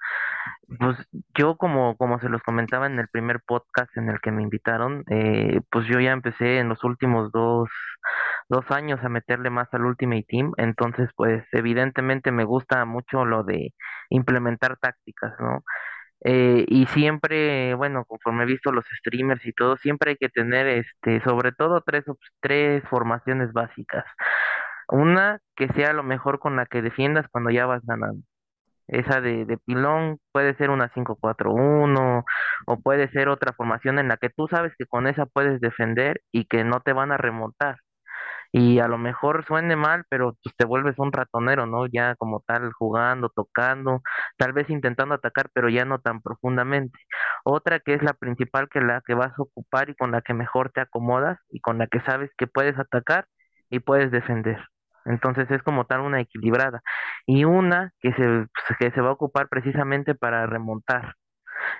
Pues 0.78 0.96
yo 1.38 1.56
como, 1.56 1.96
como 1.96 2.20
se 2.20 2.28
los 2.28 2.42
comentaba 2.42 2.86
en 2.86 2.98
el 2.98 3.08
primer 3.08 3.40
podcast 3.46 3.96
en 3.96 4.08
el 4.10 4.20
que 4.20 4.30
me 4.32 4.42
invitaron, 4.42 5.04
eh, 5.10 5.60
pues 5.70 5.86
yo 5.88 6.00
ya 6.00 6.12
empecé 6.12 6.58
en 6.58 6.68
los 6.68 6.84
últimos 6.84 7.32
dos, 7.32 7.68
dos 8.48 8.64
años 8.70 9.00
a 9.04 9.08
meterle 9.10 9.50
más 9.50 9.68
al 9.74 9.84
Ultimate 9.86 10.24
Team, 10.28 10.52
entonces 10.58 11.10
pues 11.16 11.44
evidentemente 11.52 12.32
me 12.32 12.44
gusta 12.44 12.84
mucho 12.86 13.24
lo 13.24 13.44
de 13.44 13.74
implementar 14.10 14.78
tácticas, 14.78 15.34
¿no? 15.40 15.64
Eh, 16.24 16.64
y 16.68 16.86
siempre, 16.86 17.74
bueno, 17.74 18.04
conforme 18.06 18.44
he 18.44 18.46
visto 18.46 18.72
los 18.72 18.84
streamers 18.98 19.44
y 19.46 19.52
todo, 19.52 19.76
siempre 19.78 20.10
hay 20.12 20.16
que 20.16 20.28
tener, 20.28 20.66
este, 20.68 21.20
sobre 21.22 21.52
todo 21.52 21.82
tres, 21.82 22.04
tres 22.40 22.82
formaciones 22.88 23.52
básicas. 23.52 24.04
Una 24.88 25.40
que 25.56 25.68
sea 25.68 25.92
lo 25.92 26.02
mejor 26.02 26.38
con 26.40 26.56
la 26.56 26.66
que 26.66 26.82
defiendas 26.82 27.26
cuando 27.30 27.50
ya 27.50 27.66
vas 27.66 27.82
ganando. 27.86 28.22
Esa 28.88 29.20
de, 29.20 29.46
de 29.46 29.58
pilón 29.58 30.18
puede 30.32 30.54
ser 30.56 30.70
una 30.70 30.90
cinco 30.94 31.16
cuatro 31.20 31.52
uno 31.52 32.24
o 32.66 32.80
puede 32.80 33.08
ser 33.10 33.28
otra 33.28 33.52
formación 33.54 33.98
en 33.98 34.08
la 34.08 34.16
que 34.18 34.30
tú 34.30 34.48
sabes 34.48 34.74
que 34.78 34.86
con 34.86 35.06
esa 35.06 35.26
puedes 35.26 35.60
defender 35.60 36.22
y 36.32 36.46
que 36.46 36.64
no 36.64 36.80
te 36.80 36.92
van 36.92 37.12
a 37.12 37.16
remontar. 37.18 37.78
Y 38.52 38.80
a 38.80 38.88
lo 38.88 38.98
mejor 38.98 39.44
suene 39.46 39.76
mal, 39.76 40.04
pero 40.08 40.36
pues 40.42 40.54
te 40.56 40.64
vuelves 40.66 40.98
un 40.98 41.12
ratonero, 41.12 41.66
¿no? 41.66 41.86
Ya 41.86 42.16
como 42.16 42.40
tal, 42.46 42.72
jugando, 42.72 43.28
tocando, 43.30 44.02
tal 44.36 44.52
vez 44.52 44.68
intentando 44.70 45.14
atacar, 45.14 45.50
pero 45.52 45.68
ya 45.68 45.84
no 45.84 46.00
tan 46.00 46.20
profundamente. 46.20 46.98
Otra 47.44 47.80
que 47.80 47.94
es 47.94 48.02
la 48.02 48.14
principal, 48.14 48.68
que 48.68 48.80
la 48.80 49.02
que 49.06 49.14
vas 49.14 49.32
a 49.38 49.42
ocupar 49.42 49.90
y 49.90 49.94
con 49.94 50.10
la 50.12 50.22
que 50.22 50.34
mejor 50.34 50.70
te 50.72 50.80
acomodas 50.80 51.38
y 51.50 51.60
con 51.60 51.78
la 51.78 51.86
que 51.86 52.00
sabes 52.00 52.30
que 52.38 52.46
puedes 52.48 52.78
atacar 52.78 53.26
y 53.70 53.80
puedes 53.80 54.10
defender. 54.10 54.58
Entonces 55.04 55.50
es 55.50 55.62
como 55.62 55.86
tal 55.86 56.00
una 56.00 56.20
equilibrada. 56.20 56.82
Y 57.26 57.44
una 57.44 57.92
que 58.00 58.12
se, 58.12 58.18
pues, 58.18 58.78
que 58.78 58.90
se 58.92 59.00
va 59.00 59.10
a 59.10 59.12
ocupar 59.12 59.48
precisamente 59.48 60.14
para 60.14 60.46
remontar. 60.46 61.14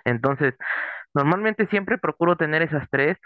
Entonces, 0.05 0.55
normalmente 1.15 1.67
siempre 1.69 1.99
procuro 1.99 2.37
tener 2.37 2.63
esas 2.63 2.89
tres 2.91 3.19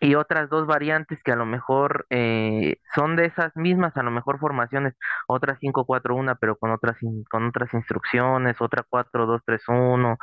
y 0.00 0.14
otras 0.14 0.50
dos 0.50 0.66
variantes 0.66 1.22
que 1.24 1.32
a 1.32 1.36
lo 1.36 1.46
mejor 1.46 2.06
eh, 2.10 2.76
son 2.94 3.16
de 3.16 3.26
esas 3.26 3.56
mismas, 3.56 3.96
a 3.96 4.02
lo 4.02 4.10
mejor 4.10 4.38
formaciones, 4.38 4.94
otra 5.26 5.56
cinco 5.60 5.84
cuatro 5.86 6.14
una 6.16 6.34
pero 6.36 6.56
con 6.56 6.70
otras, 6.70 6.96
con 7.30 7.46
otras 7.48 7.72
instrucciones, 7.74 8.60
otra 8.60 8.84
cuatro 8.88 9.26
dos 9.26 9.42
tres 9.44 9.62
uno 9.68 10.18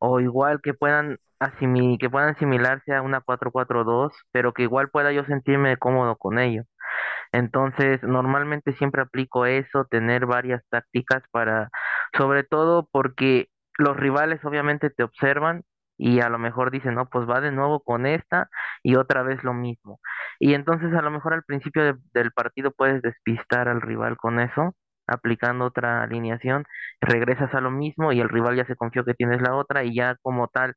o 0.00 0.20
igual 0.20 0.60
que 0.62 0.74
puedan 0.74 1.18
asimi- 1.40 1.98
que 1.98 2.10
puedan 2.10 2.30
asimilarse 2.30 2.94
a 2.94 3.02
una 3.02 3.20
cuatro 3.20 3.50
cuatro 3.52 3.84
dos 3.84 4.12
pero 4.32 4.52
que 4.54 4.62
igual 4.64 4.90
pueda 4.90 5.12
yo 5.12 5.24
sentirme 5.24 5.76
cómodo 5.76 6.16
con 6.16 6.38
ello. 6.38 6.64
Entonces, 7.32 8.02
normalmente 8.02 8.72
siempre 8.74 9.02
aplico 9.02 9.46
eso, 9.46 9.84
tener 9.90 10.26
varias 10.26 10.62
tácticas 10.70 11.22
para, 11.30 11.70
sobre 12.16 12.44
todo 12.44 12.88
porque 12.90 13.48
los 13.78 13.96
rivales 13.96 14.44
obviamente 14.44 14.90
te 14.90 15.02
observan 15.04 15.64
y 15.98 16.20
a 16.20 16.28
lo 16.30 16.38
mejor 16.38 16.70
dicen, 16.70 16.94
no, 16.94 17.08
pues 17.08 17.28
va 17.28 17.40
de 17.40 17.52
nuevo 17.52 17.80
con 17.82 18.06
esta 18.06 18.48
y 18.82 18.96
otra 18.96 19.22
vez 19.22 19.44
lo 19.44 19.54
mismo. 19.54 20.00
Y 20.38 20.54
entonces 20.54 20.94
a 20.94 21.02
lo 21.02 21.10
mejor 21.10 21.34
al 21.34 21.44
principio 21.44 21.84
de- 21.84 21.94
del 22.14 22.32
partido 22.32 22.70
puedes 22.72 23.02
despistar 23.02 23.68
al 23.68 23.80
rival 23.82 24.16
con 24.16 24.40
eso, 24.40 24.74
aplicando 25.06 25.64
otra 25.66 26.02
alineación, 26.02 26.64
regresas 27.00 27.54
a 27.54 27.60
lo 27.60 27.70
mismo 27.70 28.12
y 28.12 28.20
el 28.20 28.28
rival 28.28 28.56
ya 28.56 28.66
se 28.66 28.76
confió 28.76 29.04
que 29.04 29.14
tienes 29.14 29.40
la 29.42 29.54
otra 29.56 29.84
y 29.84 29.94
ya 29.94 30.16
como 30.22 30.48
tal 30.48 30.74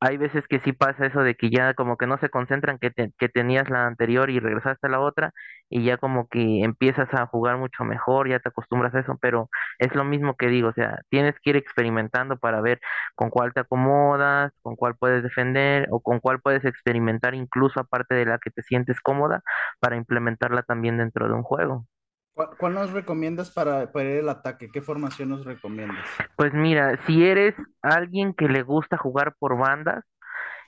hay 0.00 0.16
veces 0.18 0.44
que 0.48 0.60
sí 0.60 0.72
pasa 0.72 1.06
eso 1.06 1.20
de 1.20 1.34
que 1.34 1.50
ya 1.50 1.74
como 1.74 1.96
que 1.96 2.06
no 2.06 2.18
se 2.18 2.28
concentran 2.30 2.78
que, 2.78 2.90
te- 2.90 3.12
que 3.18 3.28
tenías 3.28 3.70
la 3.70 3.86
anterior 3.86 4.28
y 4.30 4.38
regresaste 4.40 4.86
a 4.86 4.90
la 4.90 5.00
otra 5.00 5.32
y 5.68 5.84
ya 5.84 5.96
como 5.96 6.28
que 6.28 6.62
empiezas 6.62 7.12
a 7.14 7.26
jugar 7.26 7.56
mucho 7.56 7.84
mejor, 7.84 8.28
ya 8.28 8.38
te 8.38 8.48
acostumbras 8.48 8.94
a 8.94 9.00
eso, 9.00 9.18
pero 9.20 9.48
es 9.78 9.94
lo 9.94 10.04
mismo 10.04 10.36
que 10.36 10.48
digo, 10.48 10.68
o 10.68 10.72
sea, 10.72 11.00
tienes 11.08 11.34
que 11.40 11.50
ir 11.50 11.56
experimentando 11.56 12.36
para 12.36 12.60
ver 12.60 12.80
con 13.14 13.30
cuál 13.30 13.52
te 13.52 13.60
acomodas, 13.60 14.52
con 14.62 14.76
cuál 14.76 14.94
puedes 14.96 15.22
defender 15.22 15.88
o 15.90 16.00
con 16.00 16.20
cuál 16.20 16.40
puedes 16.40 16.64
experimentar 16.64 17.34
incluso 17.34 17.80
aparte 17.80 18.14
de 18.14 18.26
la 18.26 18.38
que 18.38 18.50
te 18.50 18.62
sientes 18.62 19.00
cómoda 19.00 19.42
para 19.80 19.96
implementarla 19.96 20.62
también 20.62 20.98
dentro 20.98 21.28
de 21.28 21.34
un 21.34 21.42
juego. 21.42 21.86
¿Cuál, 22.34 22.74
nos 22.74 22.90
recomiendas 22.90 23.50
para, 23.50 23.92
para 23.92 24.18
al 24.18 24.28
ataque? 24.28 24.68
¿Qué 24.72 24.82
formación 24.82 25.28
nos 25.28 25.44
recomiendas? 25.44 26.04
Pues 26.36 26.52
mira, 26.52 26.98
si 27.06 27.24
eres 27.24 27.54
alguien 27.80 28.34
que 28.34 28.48
le 28.48 28.62
gusta 28.62 28.96
jugar 28.96 29.34
por 29.38 29.56
bandas 29.56 30.04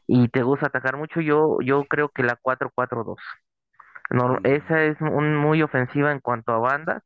y 0.06 0.28
te 0.28 0.42
gusta 0.42 0.66
atacar 0.66 0.96
mucho, 0.96 1.20
yo, 1.20 1.58
yo 1.62 1.84
creo 1.84 2.08
que 2.10 2.22
la 2.22 2.36
cuatro 2.40 2.70
cuatro 2.72 3.02
dos 3.02 3.18
No, 4.10 4.38
esa 4.44 4.84
es 4.84 5.00
un- 5.00 5.36
muy 5.36 5.62
ofensiva 5.62 6.12
en 6.12 6.20
cuanto 6.20 6.52
a 6.52 6.58
bandas, 6.58 7.02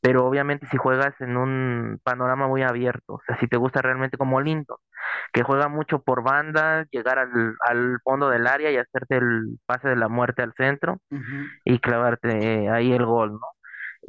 pero 0.00 0.26
obviamente 0.26 0.66
si 0.68 0.76
juegas 0.78 1.14
en 1.20 1.36
un 1.36 2.00
panorama 2.04 2.48
muy 2.48 2.62
abierto, 2.62 3.14
o 3.16 3.20
sea, 3.26 3.38
si 3.38 3.48
te 3.48 3.56
gusta 3.58 3.82
realmente 3.82 4.18
como 4.18 4.40
Linton, 4.40 4.78
que 5.32 5.42
juega 5.44 5.68
mucho 5.68 6.02
por 6.02 6.22
bandas, 6.24 6.88
llegar 6.92 7.18
al, 7.20 7.56
al 7.62 7.98
fondo 8.04 8.30
del 8.30 8.46
área 8.48 8.70
y 8.72 8.78
hacerte 8.78 9.18
el 9.18 9.58
pase 9.66 9.88
de 9.90 9.96
la 9.96 10.08
muerte 10.08 10.42
al 10.42 10.54
centro 10.56 11.00
y 11.64 11.78
clavarte 11.80 12.68
ahí 12.70 12.92
el 12.92 13.04
gol, 13.06 13.32
¿no? 13.34 13.40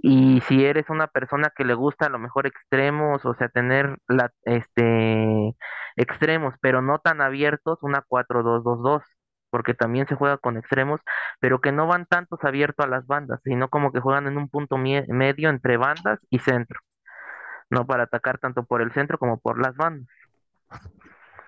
Y 0.01 0.41
si 0.47 0.65
eres 0.65 0.89
una 0.89 1.07
persona 1.07 1.51
que 1.55 1.65
le 1.65 1.73
gusta 1.73 2.07
a 2.07 2.09
lo 2.09 2.19
mejor 2.19 2.47
extremos, 2.47 3.25
o 3.25 3.33
sea, 3.35 3.49
tener 3.49 3.97
la, 4.07 4.31
este, 4.45 5.55
extremos, 5.97 6.55
pero 6.61 6.81
no 6.81 6.99
tan 6.99 7.21
abiertos, 7.21 7.79
una 7.83 8.03
cuatro 8.07 8.43
dos 8.43 8.63
dos 8.63 8.81
dos 8.83 9.03
porque 9.49 9.73
también 9.73 10.07
se 10.07 10.15
juega 10.15 10.37
con 10.37 10.57
extremos, 10.57 11.01
pero 11.39 11.61
que 11.61 11.71
no 11.71 11.87
van 11.87 12.05
tantos 12.05 12.39
abiertos 12.43 12.85
a 12.85 12.89
las 12.89 13.07
bandas, 13.07 13.39
sino 13.43 13.69
como 13.69 13.91
que 13.91 13.99
juegan 14.01 14.27
en 14.27 14.37
un 14.37 14.49
punto 14.49 14.77
mie- 14.77 15.05
medio 15.09 15.49
entre 15.49 15.77
bandas 15.77 16.19
y 16.29 16.39
centro, 16.39 16.79
no 17.69 17.87
para 17.87 18.03
atacar 18.03 18.39
tanto 18.39 18.65
por 18.65 18.81
el 18.81 18.91
centro 18.93 19.17
como 19.19 19.39
por 19.39 19.59
las 19.61 19.75
bandas. 19.77 20.07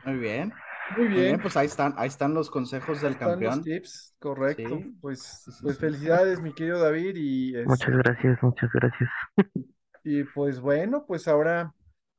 Muy 0.05 0.17
bien. 0.17 0.53
Muy 0.97 1.07
Muy 1.13 1.23
bien, 1.23 1.39
pues 1.41 1.55
ahí 1.57 1.67
están, 1.67 1.93
ahí 1.97 2.07
están 2.09 2.33
los 2.33 2.49
consejos 2.49 3.01
del 3.01 3.17
Están 3.17 3.43
los 3.43 3.59
campeón. 3.59 3.61
tips, 3.61 4.15
correcto. 4.19 4.77
Sí, 4.77 4.95
Pues, 4.99 5.45
pues 5.61 5.79
felicidades, 5.79 6.41
mi 6.41 6.53
querido 6.53 6.79
David. 6.79 7.15
Y, 7.15 7.55
es- 7.57 7.79
Muchas 7.79 7.89
gracias, 7.97 8.37
muchas 8.43 8.71
gracias. 8.71 9.09
y 10.03 10.23
pues 10.23 10.59
bueno, 10.59 11.05
pues 11.05 11.27
ahora 11.27 11.73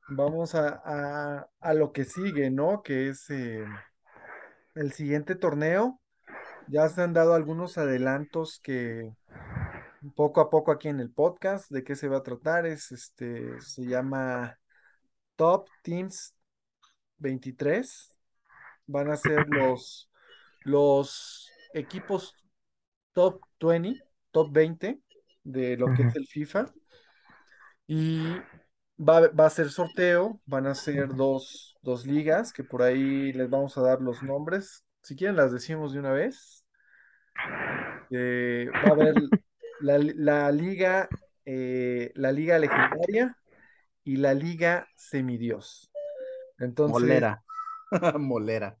vamos 0.07 0.55
a, 0.55 0.81
a, 0.85 1.49
a 1.59 1.73
lo 1.73 1.91
que 1.91 2.05
sigue, 2.05 2.49
¿no? 2.51 2.81
Que 2.83 3.09
es 3.09 3.29
eh, 3.29 3.65
el 4.75 4.91
siguiente 4.93 5.35
torneo. 5.35 5.99
Ya 6.67 6.87
se 6.89 7.01
han 7.01 7.13
dado 7.13 7.33
algunos 7.33 7.77
adelantos 7.77 8.59
que 8.59 9.11
poco 10.15 10.41
a 10.41 10.49
poco 10.49 10.71
aquí 10.71 10.87
en 10.89 10.99
el 10.99 11.11
podcast 11.11 11.69
de 11.71 11.83
qué 11.83 11.95
se 11.95 12.07
va 12.07 12.17
a 12.17 12.23
tratar. 12.23 12.65
Es 12.65 12.91
este, 12.91 13.59
se 13.61 13.85
llama 13.85 14.57
Top 15.35 15.67
Teams 15.83 16.35
23. 17.17 18.15
Van 18.87 19.09
a 19.09 19.17
ser 19.17 19.47
los, 19.49 20.09
los 20.61 21.49
equipos 21.73 22.35
top 23.13 23.41
20, 23.59 24.01
top 24.31 24.51
20 24.51 24.99
de 25.43 25.77
lo 25.77 25.93
que 25.93 26.03
es 26.03 26.15
el 26.15 26.27
FIFA. 26.27 26.65
Y 27.87 28.35
va, 29.07 29.17
a- 29.17 29.27
va 29.29 29.45
a 29.47 29.49
ser 29.49 29.69
sorteo, 29.69 30.39
van 30.45 30.67
a 30.67 30.75
ser 30.75 31.13
dos, 31.15 31.77
dos 31.81 32.05
ligas 32.05 32.53
que 32.53 32.63
por 32.63 32.81
ahí 32.81 33.33
les 33.33 33.49
vamos 33.49 33.77
a 33.77 33.81
dar 33.81 34.01
los 34.01 34.21
nombres. 34.23 34.85
Si 35.01 35.15
quieren 35.15 35.35
las 35.35 35.51
decimos 35.51 35.93
de 35.93 35.99
una 35.99 36.11
vez. 36.11 36.65
Eh, 38.11 38.69
va 38.73 38.89
a 38.89 38.91
haber 38.91 39.15
la, 39.81 39.97
la 39.99 40.51
liga, 40.51 41.09
eh, 41.45 42.11
la 42.15 42.31
liga 42.31 42.59
legendaria 42.59 43.37
y 44.03 44.17
la 44.17 44.33
liga 44.33 44.87
semidios. 44.95 45.91
Entonces, 46.59 47.01
Molera. 47.01 47.43
Molera. 48.19 48.77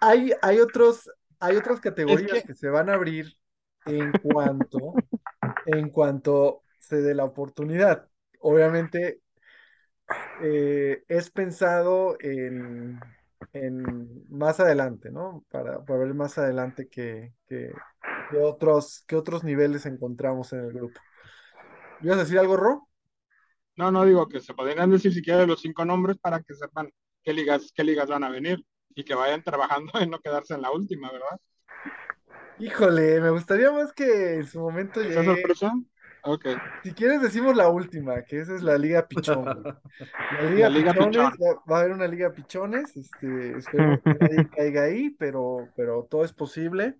Hay, 0.00 0.32
hay 0.42 0.58
otros, 0.60 1.10
hay 1.40 1.56
otras 1.56 1.80
categorías 1.80 2.42
que- 2.42 2.48
que 2.48 2.54
se 2.54 2.68
van 2.68 2.88
a 2.88 2.94
abrir 2.94 3.32
en 3.86 4.12
cuanto, 4.12 4.94
en 5.66 5.90
cuanto 5.90 6.62
se 6.88 7.02
dé 7.02 7.14
la 7.14 7.24
oportunidad. 7.24 8.08
Obviamente, 8.40 9.20
eh, 10.36 11.04
es 11.08 11.30
pensado 11.30 12.16
en, 12.20 13.00
en 13.52 14.24
más 14.30 14.60
adelante, 14.60 15.10
¿no? 15.10 15.44
Para, 15.50 15.84
para 15.84 16.00
ver 16.00 16.14
más 16.14 16.38
adelante 16.38 16.88
qué, 16.88 17.34
qué- 17.46 17.82
qué 18.28 18.38
otros, 18.38 19.04
qué 19.06 19.16
otros 19.16 19.44
niveles 19.44 19.86
encontramos 19.86 20.52
en 20.52 20.60
el 20.60 20.72
grupo. 20.72 21.00
¿Ibas 22.00 22.18
a 22.18 22.20
decir 22.22 22.38
algo, 22.38 22.56
Ro? 22.56 22.88
No, 23.76 23.90
no 23.90 24.04
digo 24.04 24.28
que 24.28 24.40
se 24.40 24.54
podrían 24.54 24.90
decir 24.90 25.12
siquiera 25.12 25.46
los 25.46 25.60
cinco 25.62 25.84
nombres 25.84 26.18
para 26.18 26.42
que 26.42 26.54
sepan 26.54 26.90
qué 27.22 27.32
ligas, 27.32 27.72
qué 27.74 27.84
ligas 27.84 28.08
van 28.08 28.24
a 28.24 28.28
venir 28.30 28.64
y 28.94 29.04
que 29.04 29.14
vayan 29.14 29.42
trabajando 29.44 29.92
en 30.00 30.10
no 30.10 30.20
quedarse 30.20 30.54
en 30.54 30.62
la 30.62 30.70
última, 30.72 31.10
¿verdad? 31.12 31.40
Híjole, 32.56 33.20
me 33.20 33.30
gustaría 33.30 33.70
más 33.70 33.92
que 33.92 34.34
en 34.34 34.46
su 34.46 34.60
momento 34.60 35.00
¿Esa 35.02 35.24
llegue. 35.24 35.24
sorpresa? 35.24 35.72
Ok. 36.30 36.46
Si 36.82 36.92
quieres 36.94 37.22
decimos 37.22 37.56
la 37.56 37.68
última, 37.70 38.22
que 38.24 38.40
esa 38.40 38.54
es 38.54 38.62
la 38.62 38.76
Liga 38.78 39.08
Pichón, 39.08 39.50
güey. 39.52 39.66
La 40.28 40.42
Liga 40.42 40.68
La 40.68 40.68
Liga 40.68 40.94
Pichones, 40.94 41.32
Pichón. 41.32 41.32
va, 41.70 41.76
a 41.76 41.80
haber 41.80 41.92
una 41.92 42.06
Liga 42.06 42.32
Pichones, 42.32 42.96
este, 42.96 43.56
esperemos 43.58 44.00
que 44.04 44.14
nadie 44.14 44.48
caiga 44.50 44.82
ahí, 44.84 45.10
pero, 45.10 45.72
pero 45.76 46.04
todo 46.10 46.24
es 46.24 46.32
posible. 46.32 46.96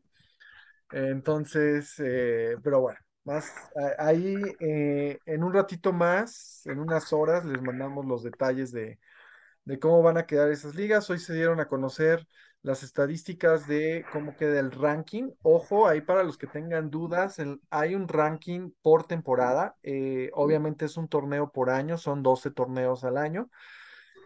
Entonces, 0.91 1.95
eh, 1.99 2.57
pero 2.63 2.81
bueno, 2.81 2.99
más 3.25 3.53
a- 3.77 4.07
ahí 4.07 4.57
eh, 4.61 5.19
en 5.27 5.45
un 5.45 5.53
ratito 5.53 5.93
más, 5.93 6.63
en 6.67 6.79
unas 6.81 7.13
horas, 7.13 7.45
les 7.45 7.61
mandamos 7.63 8.07
los 8.07 8.23
detalles 8.23 8.73
de, 8.73 8.99
de 9.65 9.79
cómo 9.79 10.03
van 10.03 10.19
a 10.19 10.27
quedar 10.27 10.51
esas 10.51 10.75
ligas. 10.75 11.11
Hoy 11.11 11.19
se 11.21 11.35
dieron 11.35 11.61
a 11.61 11.69
conocer 11.69 12.27
las 12.69 12.83
estadísticas 12.85 13.67
de 13.67 14.05
cómo 14.13 14.37
queda 14.37 14.61
el 14.61 14.71
ranking. 14.71 15.31
Ojo, 15.43 15.89
ahí 15.89 16.01
para 16.03 16.23
los 16.23 16.39
que 16.39 16.47
tengan 16.47 16.91
dudas, 16.91 17.39
el- 17.39 17.61
hay 17.71 17.95
un 17.95 18.07
ranking 18.09 18.71
por 18.83 19.07
temporada. 19.07 19.77
eh, 19.83 20.31
obviamente 20.35 20.85
es 20.85 20.97
un 20.97 21.09
torneo 21.09 21.51
por 21.51 21.71
año, 21.71 21.99
son 21.99 22.23
12 22.23 22.51
torneos 22.51 23.05
al 23.05 23.17
año. 23.17 23.51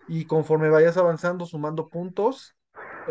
Y 0.09 0.27
conforme 0.27 0.71
vayas 0.71 0.97
avanzando, 0.97 1.47
sumando 1.47 1.89
puntos, 1.89 2.57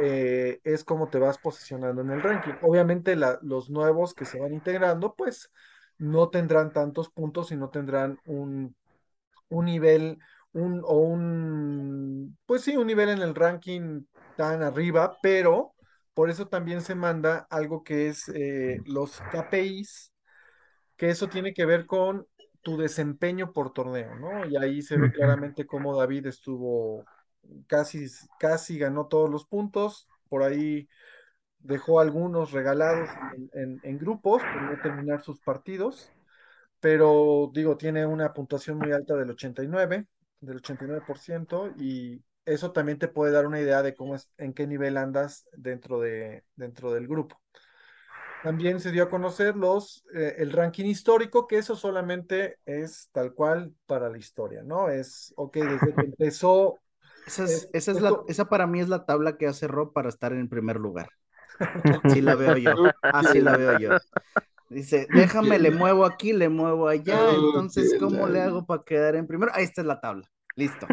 eh, 0.01 0.59
es 0.63 0.83
como 0.83 1.09
te 1.09 1.19
vas 1.19 1.37
posicionando 1.37 2.01
en 2.01 2.11
el 2.11 2.21
ranking. 2.21 2.53
Obviamente 2.61 3.15
la- 3.15 3.39
los 3.41 3.69
nuevos 3.69 4.13
que 4.13 4.25
se 4.25 4.39
van 4.39 4.53
integrando, 4.53 5.15
pues 5.15 5.51
no 5.97 6.29
tendrán 6.29 6.73
tantos 6.73 7.09
puntos 7.09 7.51
y 7.51 7.55
no 7.57 7.69
tendrán 7.69 8.19
un 8.25 8.75
un 9.49 9.65
nivel, 9.65 10.19
un, 10.53 10.81
o 10.85 10.95
un, 10.99 12.37
pues 12.45 12.63
sí, 12.63 12.75
un 12.77 12.87
nivel 12.87 13.09
en 13.09 13.21
el 13.21 13.35
ranking 13.35 14.03
tan 14.35 14.63
arriba, 14.63 15.19
pero 15.21 15.75
por 16.13 16.29
eso 16.29 16.47
también 16.47 16.81
se 16.81 16.95
manda 16.95 17.47
algo 17.49 17.83
que 17.83 18.07
es 18.09 18.29
eh, 18.29 18.81
los 18.85 19.21
KPIs, 19.31 20.13
que 20.97 21.09
eso 21.09 21.29
tiene 21.29 21.53
que 21.53 21.65
ver 21.65 21.85
con 21.87 22.27
tu 22.61 22.77
desempeño 22.77 23.53
por 23.53 23.73
torneo, 23.73 24.15
¿no? 24.15 24.45
Y 24.47 24.57
ahí 24.57 24.81
se 24.81 24.97
ve 24.97 25.11
claramente 25.11 25.65
cómo 25.67 25.97
David 25.97 26.27
estuvo, 26.27 27.09
casi, 27.67 28.07
casi 28.39 28.77
ganó 28.79 29.07
todos 29.07 29.29
los 29.29 29.45
puntos, 29.45 30.09
por 30.29 30.43
ahí 30.43 30.87
dejó 31.59 31.99
algunos 31.99 32.51
regalados 32.51 33.09
en, 33.35 33.49
en- 33.53 33.79
en 33.83 33.97
grupos 33.99 34.41
por 34.51 34.61
no 34.63 34.79
terminar 34.79 35.21
sus 35.23 35.41
partidos 35.41 36.13
pero 36.79 37.51
digo, 37.53 37.77
tiene 37.77 38.05
una 38.05 38.33
puntuación 38.33 38.77
muy 38.77 38.91
alta 38.91 39.15
del 39.15 39.31
89, 39.31 40.07
del 40.41 40.57
89%, 40.57 41.69
y 41.77 42.23
eso 42.45 42.71
también 42.73 42.99
te 42.99 43.07
puede 43.07 43.31
dar 43.33 43.47
una 43.47 43.61
idea 43.61 43.83
de 43.83 43.95
cómo 43.95 44.15
es, 44.15 44.29
en 44.37 44.53
qué 44.53 44.67
nivel 44.67 44.97
andas 44.97 45.47
dentro 45.53 45.99
de, 46.01 46.43
dentro 46.55 46.91
del 46.93 47.07
grupo. 47.07 47.39
También 48.41 48.79
se 48.79 48.91
dio 48.91 49.03
a 49.03 49.09
conocer 49.09 49.55
los, 49.55 50.03
eh, 50.15 50.35
el 50.39 50.51
ranking 50.51 50.85
histórico, 50.85 51.47
que 51.47 51.59
eso 51.59 51.75
solamente 51.75 52.57
es 52.65 53.09
tal 53.11 53.33
cual 53.35 53.75
para 53.85 54.09
la 54.09 54.17
historia, 54.17 54.63
¿no? 54.63 54.89
Es, 54.89 55.31
ok, 55.37 55.57
desde 55.57 55.95
que 55.95 56.05
empezó, 56.05 56.81
Esa, 57.25 57.45
es, 57.45 57.69
es- 57.73 57.73
esa, 57.73 57.91
es 57.91 58.01
la, 58.01 58.23
esa 58.27 58.49
para 58.49 58.67
mí 58.67 58.79
es 58.79 58.89
la 58.89 59.05
tabla 59.05 59.37
que 59.37 59.47
hace 59.47 59.67
Rob 59.67 59.93
para 59.93 60.09
estar 60.09 60.33
en 60.33 60.49
primer 60.49 60.77
lugar. 60.77 61.09
Así 61.89 62.21
la 62.21 62.35
veo 62.35 62.57
yo. 62.57 62.73
Así 63.11 63.41
la 63.41 63.55
veo 63.55 63.73
yo. 63.73 63.97
Dice, 64.71 65.05
déjame, 65.13 65.59
le 65.59 65.71
muevo 65.71 66.05
aquí, 66.05 66.31
le 66.31 66.47
muevo 66.47 66.87
allá. 66.87 67.19
Oh, 67.19 67.35
Entonces, 67.35 67.93
¿cómo 67.99 68.27
le 68.27 68.41
hago 68.41 68.65
para 68.65 68.83
quedar 68.83 69.15
en 69.15 69.27
primero? 69.27 69.51
Ahí 69.53 69.65
está 69.65 69.83
la 69.83 69.99
tabla. 69.99 70.29
Listo. 70.55 70.87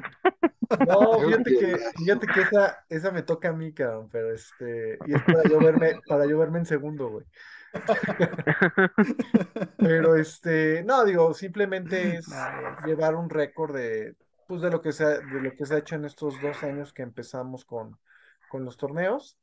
No, 0.87 1.21
fíjate 1.21 1.57
que, 1.57 1.77
fíjate 1.97 2.27
que 2.27 2.41
esa, 2.43 2.85
esa 2.89 3.11
me 3.13 3.23
toca 3.23 3.51
a 3.51 3.53
mí, 3.53 3.73
cabrón, 3.73 4.09
pero 4.11 4.33
este, 4.35 4.99
y 5.07 5.15
es 5.15 5.23
para 5.23 5.49
yo 5.49 5.61
verme, 5.61 6.01
para 6.07 6.27
yo 6.27 6.39
verme 6.39 6.59
en 6.59 6.67
segundo, 6.67 7.09
güey. 7.09 7.25
Pero 9.77 10.17
este, 10.17 10.83
no, 10.85 11.05
digo, 11.05 11.35
simplemente 11.35 12.17
es 12.17 12.29
Nice. 12.29 12.87
llevar 12.87 13.15
un 13.15 13.31
récord 13.31 13.75
de, 13.75 14.17
pues 14.47 14.63
de 14.63 14.71
lo 14.71 14.81
que 14.81 14.93
se 14.93 15.05
ha, 15.05 15.09
de 15.21 15.41
lo 15.41 15.55
que 15.55 15.67
se 15.67 15.75
ha 15.75 15.79
hecho 15.79 15.97
en 15.97 16.05
estos 16.05 16.41
dos 16.41 16.63
años 16.63 16.93
que 16.93 17.03
empezamos 17.03 17.65
con, 17.65 17.99
con 18.49 18.65
los 18.65 18.77
torneos. 18.77 19.39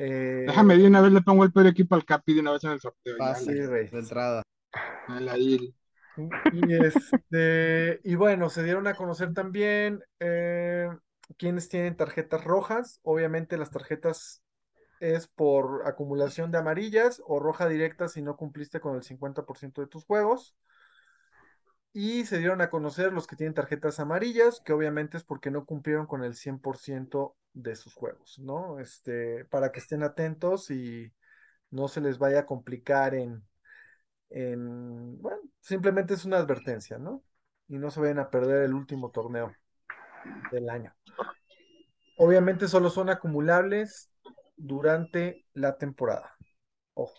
Eh, 0.00 0.44
Déjame 0.46 0.76
de 0.76 0.86
una 0.86 1.00
vez 1.00 1.12
le 1.12 1.22
pongo 1.22 1.42
el 1.44 1.52
peor 1.52 1.66
equipo 1.66 1.96
al 1.96 2.04
Capi 2.04 2.32
de 2.32 2.40
una 2.40 2.52
vez 2.52 2.62
en 2.64 2.70
el 2.70 2.80
sorteo. 2.80 3.16
ya, 3.18 3.34
de 3.34 3.88
entrada. 3.92 4.42
Y, 6.52 6.74
este, 6.74 8.00
y 8.04 8.14
bueno, 8.14 8.48
se 8.50 8.62
dieron 8.62 8.86
a 8.86 8.94
conocer 8.94 9.34
también 9.34 10.02
eh, 10.20 10.88
quienes 11.36 11.68
tienen 11.68 11.96
tarjetas 11.96 12.44
rojas. 12.44 13.00
Obviamente 13.02 13.58
las 13.58 13.70
tarjetas 13.70 14.42
es 15.00 15.28
por 15.28 15.86
acumulación 15.86 16.50
de 16.50 16.58
amarillas 16.58 17.22
o 17.26 17.38
roja 17.38 17.68
directa 17.68 18.08
si 18.08 18.22
no 18.22 18.36
cumpliste 18.36 18.80
con 18.80 18.96
el 18.96 19.02
50% 19.02 19.80
de 19.80 19.86
tus 19.86 20.04
juegos. 20.04 20.56
Y 21.92 22.24
se 22.26 22.38
dieron 22.38 22.60
a 22.60 22.70
conocer 22.70 23.12
los 23.12 23.26
que 23.26 23.36
tienen 23.36 23.54
tarjetas 23.54 23.98
amarillas, 23.98 24.60
que 24.64 24.72
obviamente 24.72 25.16
es 25.16 25.24
porque 25.24 25.50
no 25.50 25.64
cumplieron 25.64 26.06
con 26.06 26.22
el 26.22 26.34
100% 26.34 27.34
de 27.54 27.76
sus 27.76 27.94
juegos, 27.94 28.38
¿no? 28.38 28.78
Este, 28.78 29.44
para 29.46 29.72
que 29.72 29.80
estén 29.80 30.02
atentos 30.02 30.70
y 30.70 31.12
no 31.70 31.88
se 31.88 32.00
les 32.00 32.18
vaya 32.18 32.40
a 32.40 32.46
complicar 32.46 33.14
en, 33.14 33.42
en, 34.30 35.20
bueno, 35.20 35.40
simplemente 35.60 36.14
es 36.14 36.24
una 36.24 36.38
advertencia, 36.38 36.98
¿no? 36.98 37.22
Y 37.68 37.78
no 37.78 37.90
se 37.90 38.00
vayan 38.00 38.18
a 38.18 38.30
perder 38.30 38.62
el 38.62 38.74
último 38.74 39.10
torneo 39.10 39.52
del 40.52 40.68
año. 40.70 40.94
Obviamente 42.16 42.68
solo 42.68 42.90
son 42.90 43.10
acumulables 43.10 44.10
durante 44.56 45.46
la 45.54 45.78
temporada. 45.78 46.36
Ojo. 46.94 47.14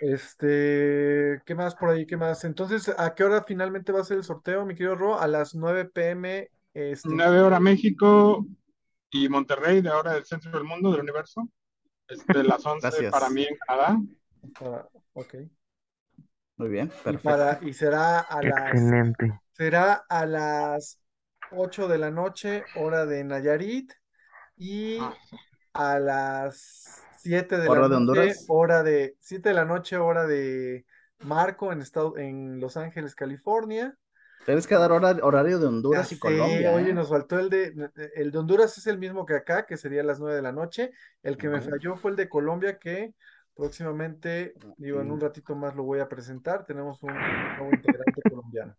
Este, 0.00 1.40
¿qué 1.46 1.54
más 1.54 1.74
por 1.74 1.90
ahí? 1.90 2.06
¿Qué 2.06 2.16
más? 2.16 2.44
Entonces, 2.44 2.92
¿a 2.98 3.14
qué 3.14 3.24
hora 3.24 3.44
finalmente 3.46 3.92
va 3.92 4.00
a 4.00 4.04
ser 4.04 4.18
el 4.18 4.24
sorteo, 4.24 4.64
mi 4.66 4.74
querido 4.74 4.96
Ro? 4.96 5.18
A 5.18 5.26
las 5.26 5.54
9 5.54 5.86
pm. 5.86 6.50
Este, 6.74 7.08
9 7.10 7.40
horas 7.40 7.60
México 7.60 8.46
y 9.10 9.28
Monterrey, 9.28 9.80
de 9.80 9.88
ahora 9.90 10.14
del 10.14 10.24
centro 10.24 10.50
del 10.50 10.64
mundo, 10.64 10.90
del 10.92 11.02
universo. 11.02 11.48
Este, 12.08 12.42
las 12.42 12.64
11 12.66 12.80
Gracias. 12.88 13.12
para 13.12 13.30
mí 13.30 13.44
en 13.44 13.56
Canadá. 13.66 13.98
para- 14.58 14.88
ok. 15.14 15.34
Muy 16.56 16.68
bien, 16.68 16.86
Y, 16.86 17.02
perfecto. 17.02 17.22
para, 17.28 17.58
y 17.62 17.72
será 17.72 18.20
a 18.20 18.42
las 18.42 18.70
Excelente. 18.72 19.40
Será 19.52 20.04
a 20.08 20.26
las 20.26 21.00
8 21.52 21.88
de 21.88 21.98
la 21.98 22.10
noche, 22.10 22.64
hora 22.76 23.06
de 23.06 23.24
Nayarit, 23.24 23.92
y 24.56 24.98
Ah, 25.00 25.14
a 25.72 25.98
las 25.98 27.04
7 27.24 27.58
de 27.58 27.68
¿Hora 27.68 27.80
la 27.82 27.88
de 27.88 27.94
noche, 28.00 28.34
Honduras? 28.34 28.44
hora 28.48 28.82
de 28.82 29.16
7 29.18 29.48
de 29.50 29.54
la 29.54 29.64
noche, 29.64 29.96
hora 29.96 30.26
de 30.26 30.84
Marco 31.20 31.72
en 31.72 31.80
estado, 31.80 32.16
en 32.18 32.60
Los 32.60 32.76
Ángeles, 32.76 33.14
California. 33.14 33.96
Tienes 34.46 34.66
que 34.66 34.74
dar 34.74 34.92
hora- 34.92 35.18
horario 35.22 35.58
de 35.58 35.64
Ya 35.64 35.68
Honduras 35.68 36.12
y 36.12 36.16
sé, 36.16 36.20
Colombia. 36.20 36.72
oye, 36.72 36.90
¿eh? 36.90 36.94
nos 36.94 37.08
faltó 37.08 37.38
el 37.38 37.48
de 37.48 37.72
el 38.14 38.30
de 38.30 38.38
Honduras 38.38 38.76
es 38.76 38.86
el 38.86 38.98
mismo 38.98 39.24
que 39.24 39.34
acá, 39.34 39.64
que 39.66 39.76
sería 39.78 40.02
a 40.02 40.04
las 40.04 40.20
9 40.20 40.36
de 40.36 40.42
la 40.42 40.52
noche. 40.52 40.90
El 41.22 41.36
que 41.38 41.48
me 41.48 41.60
falló 41.62 41.96
fue 41.96 42.10
el 42.10 42.16
de 42.16 42.28
Colombia, 42.28 42.78
que 42.78 43.14
próximamente, 43.54 44.54
digo, 44.76 45.00
en 45.00 45.10
un 45.10 45.18
Mm. 45.18 45.22
ratito 45.22 45.54
más 45.56 45.74
lo 45.74 45.84
voy 45.84 46.00
a 46.00 46.08
presentar. 46.08 46.64
Tenemos 46.66 47.02
un 47.02 47.12
nuevo 47.14 47.70
integrante 47.72 48.20
colombiano. 48.34 48.76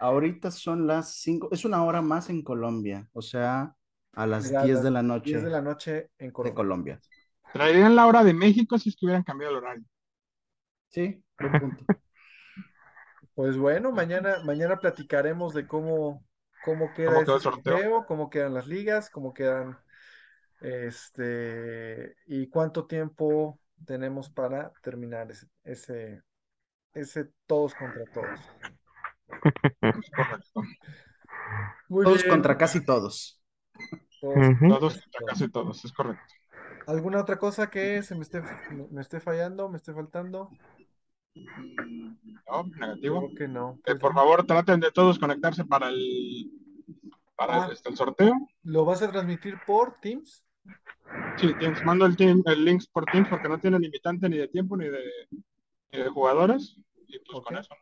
Ahorita 0.00 0.50
son 0.50 0.86
las 0.86 1.14
5, 1.16 1.48
es 1.52 1.64
una 1.64 1.84
hora 1.84 2.02
más 2.02 2.28
en 2.30 2.42
Colombia, 2.42 3.08
o 3.12 3.22
sea, 3.22 3.74
a 4.14 4.26
las 4.26 4.46
Será 4.48 4.60
a 4.60 4.64
10 4.64 4.76
las 4.76 4.84
de 4.84 4.90
la 4.90 5.02
noche 5.02 5.30
10 5.30 5.42
de 5.44 5.50
la 5.50 5.62
noche 5.62 6.10
en 6.18 6.32
de 6.32 6.54
Colombia. 6.54 7.00
Traerían 7.52 7.96
la 7.96 8.06
hora 8.06 8.24
de 8.24 8.34
México 8.34 8.78
si 8.78 8.90
es 8.90 8.96
que 8.96 9.06
hubieran 9.06 9.22
cambiado 9.22 9.52
el 9.56 9.64
horario. 9.64 9.84
Sí, 10.90 11.24
buen 11.40 11.56
punto. 11.56 11.88
Pues 13.34 13.56
bueno, 13.56 13.92
mañana, 13.92 14.40
mañana 14.44 14.78
platicaremos 14.80 15.54
de 15.54 15.66
cómo, 15.66 16.24
cómo 16.64 16.92
queda 16.92 17.10
¿Cómo 17.10 17.22
ese 17.22 17.36
el 17.36 17.40
sorteo? 17.40 17.78
sorteo, 17.78 18.04
cómo 18.06 18.28
quedan 18.30 18.54
las 18.54 18.66
ligas, 18.66 19.08
cómo 19.10 19.32
quedan, 19.32 19.78
este, 20.60 22.16
y 22.26 22.48
cuánto 22.48 22.86
tiempo 22.86 23.60
tenemos 23.86 24.30
para 24.30 24.72
terminar 24.82 25.30
ese, 25.30 25.48
ese, 25.64 26.22
ese 26.94 27.30
todos 27.46 27.74
contra 27.74 28.06
todos. 28.06 28.40
Muy 31.88 32.06
Todos 32.06 32.22
bien, 32.22 32.24
contra 32.24 32.56
casi 32.58 32.84
todos. 32.84 33.40
todos 34.20 34.50
contra 34.58 34.78
Todos, 34.78 35.08
casi 35.26 35.48
todos, 35.50 35.84
es 35.84 35.92
correcto. 35.92 36.34
¿Alguna 36.86 37.20
otra 37.20 37.38
cosa 37.38 37.70
que 37.70 38.02
se 38.02 38.14
me 38.14 38.22
esté, 38.22 38.40
me, 38.42 38.86
me 38.90 39.00
esté 39.00 39.20
fallando, 39.20 39.68
me 39.68 39.76
esté 39.78 39.92
faltando? 39.94 40.50
No, 42.46 42.64
negativo. 42.78 43.20
Creo 43.20 43.34
que 43.34 43.48
no. 43.48 43.78
Eh, 43.86 43.94
por 43.96 44.14
favor, 44.14 44.46
traten 44.46 44.80
de 44.80 44.92
todos 44.92 45.18
conectarse 45.18 45.64
para 45.64 45.88
el, 45.88 46.50
para 47.36 47.56
el, 47.56 47.62
Ah. 47.62 47.72
este, 47.72 47.88
el 47.90 47.96
sorteo. 47.96 48.34
¿Lo 48.64 48.84
vas 48.84 49.02
a 49.02 49.10
transmitir 49.10 49.58
por 49.66 50.00
Teams? 50.00 50.44
Sí, 51.38 51.52
Teams, 51.58 51.84
mando 51.84 52.06
el, 52.06 52.16
team, 52.16 52.42
el 52.46 52.64
link 52.64 52.82
por 52.92 53.04
Teams 53.06 53.28
porque 53.28 53.48
no 53.48 53.58
tiene 53.58 53.78
limitante 53.78 54.28
ni 54.28 54.38
de 54.38 54.48
tiempo 54.48 54.76
ni 54.76 54.86
de, 54.88 55.00
ni 55.92 55.98
de 56.00 56.08
jugadores. 56.10 56.76
Y 57.08 57.18
pues 57.20 57.44
con 57.44 57.56
eso. 57.58 57.74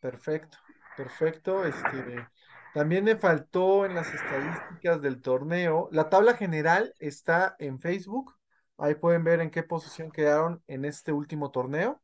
Perfecto, 0.00 0.58
perfecto. 0.96 1.64
Este, 1.64 2.26
también 2.74 3.04
me 3.04 3.16
faltó 3.16 3.84
en 3.86 3.94
las 3.94 4.12
estadísticas 4.12 5.02
del 5.02 5.20
torneo. 5.20 5.88
La 5.92 6.08
tabla 6.08 6.34
general 6.34 6.94
está 6.98 7.56
en 7.58 7.80
Facebook. 7.80 8.34
Ahí 8.78 8.94
pueden 8.94 9.24
ver 9.24 9.40
en 9.40 9.50
qué 9.50 9.62
posición 9.62 10.10
quedaron 10.10 10.62
en 10.66 10.84
este 10.84 11.12
último 11.12 11.50
torneo 11.50 12.02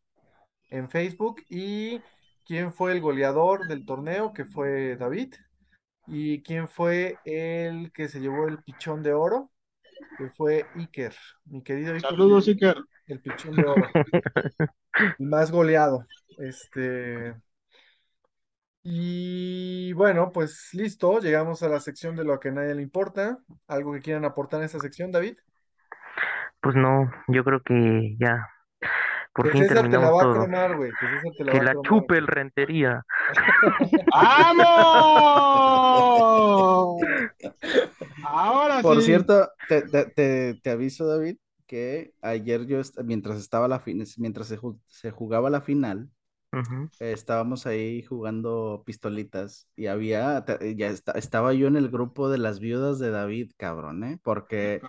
en 0.70 0.88
Facebook 0.88 1.42
y 1.48 2.00
quién 2.44 2.72
fue 2.72 2.92
el 2.92 3.00
goleador 3.00 3.66
del 3.66 3.84
torneo, 3.84 4.32
que 4.32 4.44
fue 4.44 4.96
David, 4.96 5.34
y 6.06 6.42
quién 6.42 6.68
fue 6.68 7.18
el 7.24 7.92
que 7.92 8.08
se 8.08 8.20
llevó 8.20 8.48
el 8.48 8.62
pichón 8.62 9.02
de 9.02 9.12
oro, 9.12 9.50
que 10.16 10.30
fue 10.30 10.66
Iker, 10.74 11.14
mi 11.44 11.62
querido 11.62 11.94
Iker, 11.94 12.10
Saludos, 12.10 12.48
Iker. 12.48 12.76
el 13.06 13.20
pichón 13.20 13.56
de 13.56 13.62
oro, 13.62 13.82
el 15.18 15.26
más 15.26 15.50
goleado. 15.50 16.06
Este, 16.38 17.34
y 18.82 19.92
bueno, 19.94 20.30
pues 20.32 20.70
listo, 20.72 21.20
llegamos 21.20 21.62
a 21.62 21.68
la 21.68 21.80
sección 21.80 22.16
de 22.16 22.24
lo 22.24 22.40
que 22.40 22.48
a 22.48 22.52
nadie 22.52 22.74
le 22.74 22.82
importa. 22.82 23.38
¿Algo 23.66 23.92
que 23.92 24.00
quieran 24.00 24.24
aportar 24.24 24.60
en 24.60 24.66
esta 24.66 24.78
sección, 24.78 25.12
David? 25.12 25.36
Pues 26.60 26.74
no, 26.74 27.10
yo 27.28 27.44
creo 27.44 27.62
que 27.62 28.16
ya, 28.18 28.48
por 29.32 29.46
Que 29.46 29.52
fin 29.52 29.62
César 29.62 29.76
te 29.76 29.82
la 29.82 29.90
terminamos 29.90 30.18
va 30.18 30.22
a 30.22 30.24
todo. 30.24 30.34
cromar, 30.34 30.76
güey, 30.76 30.90
que 30.90 31.06
César 31.06 31.32
te 31.36 31.44
la 31.44 31.52
Que 31.52 31.58
va 31.58 31.62
a 31.62 31.66
la 31.66 31.72
cromar. 31.72 31.88
chupe 31.88 32.18
el 32.18 32.26
rentería. 32.26 33.04
¡Vamos! 34.12 34.68
Ahora 38.24 38.80
Por 38.82 38.96
sí. 38.96 39.02
cierto, 39.02 39.48
te, 39.68 39.82
te- 39.82 40.06
te- 40.06 40.60
te 40.62 40.70
aviso, 40.70 41.06
David, 41.06 41.36
que 41.66 42.12
ayer 42.22 42.66
yo, 42.66 42.80
mientras 43.04 43.38
estaba 43.38 43.68
la 43.68 43.80
fin- 43.80 44.04
mientras 44.18 44.48
se, 44.48 44.58
se 44.86 45.10
jugaba 45.10 45.50
la 45.50 45.60
final, 45.60 46.08
Eh, 47.00 47.12
estábamos 47.12 47.66
ahí 47.66 48.02
jugando 48.02 48.82
pistolitas 48.84 49.68
y 49.76 49.86
había, 49.86 50.44
te- 50.44 50.74
ya 50.76 50.88
esta- 50.88 51.12
estaba 51.12 51.52
yo 51.54 51.68
en 51.68 51.76
el 51.76 51.90
grupo 51.90 52.28
de 52.28 52.38
las 52.38 52.58
viudas 52.60 52.98
de 52.98 53.10
David, 53.10 53.52
cabrón, 53.56 54.02
¿eh? 54.04 54.18
Porque 54.22 54.82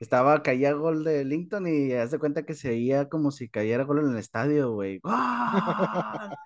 estaba, 0.00 0.42
caía 0.42 0.72
gol 0.74 1.04
de 1.04 1.24
Lincoln 1.24 1.66
y 1.68 1.92
haz 1.94 2.10
de 2.12 2.18
cuenta 2.20 2.44
que 2.44 2.54
se 2.54 2.70
veía 2.70 3.08
como 3.08 3.30
si 3.32 3.48
cayera 3.48 3.84
gol 3.84 4.00
en 4.00 4.10
el 4.12 4.18
estadio, 4.18 4.72
güey. 4.72 5.00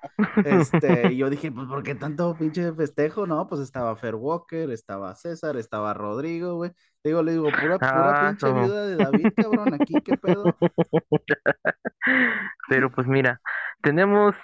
Este, 0.43 1.13
y 1.13 1.19
yo 1.19 1.31
dije, 1.31 1.51
pues, 1.53 1.67
¿por 1.69 1.83
qué 1.83 1.95
tanto 1.97 2.37
pinche 2.39 2.73
festejo? 2.75 3.27
No, 3.27 3.47
pues 3.49 3.61
estaba 3.61 3.97
Fer 3.97 4.15
Walker, 4.15 4.71
estaba 4.71 5.15
César, 5.17 5.57
estaba 5.57 5.95
Rodrigo, 5.95 6.55
güey. 6.57 6.73
Digo, 7.05 7.23
le 7.23 7.33
digo, 7.33 7.57
pura, 7.57 7.81
pura 7.81 8.15
Ah, 8.15 8.19
pinche 8.19 8.53
viuda 8.53 8.87
de 8.87 8.97
David, 8.99 9.31
cabrón, 9.37 9.75
aquí, 9.75 10.03
¿qué 10.03 10.15
pedo? 10.15 10.59
Pero 12.69 12.91
pues 12.91 13.07
mira, 13.07 13.41
tenemos 13.83 14.35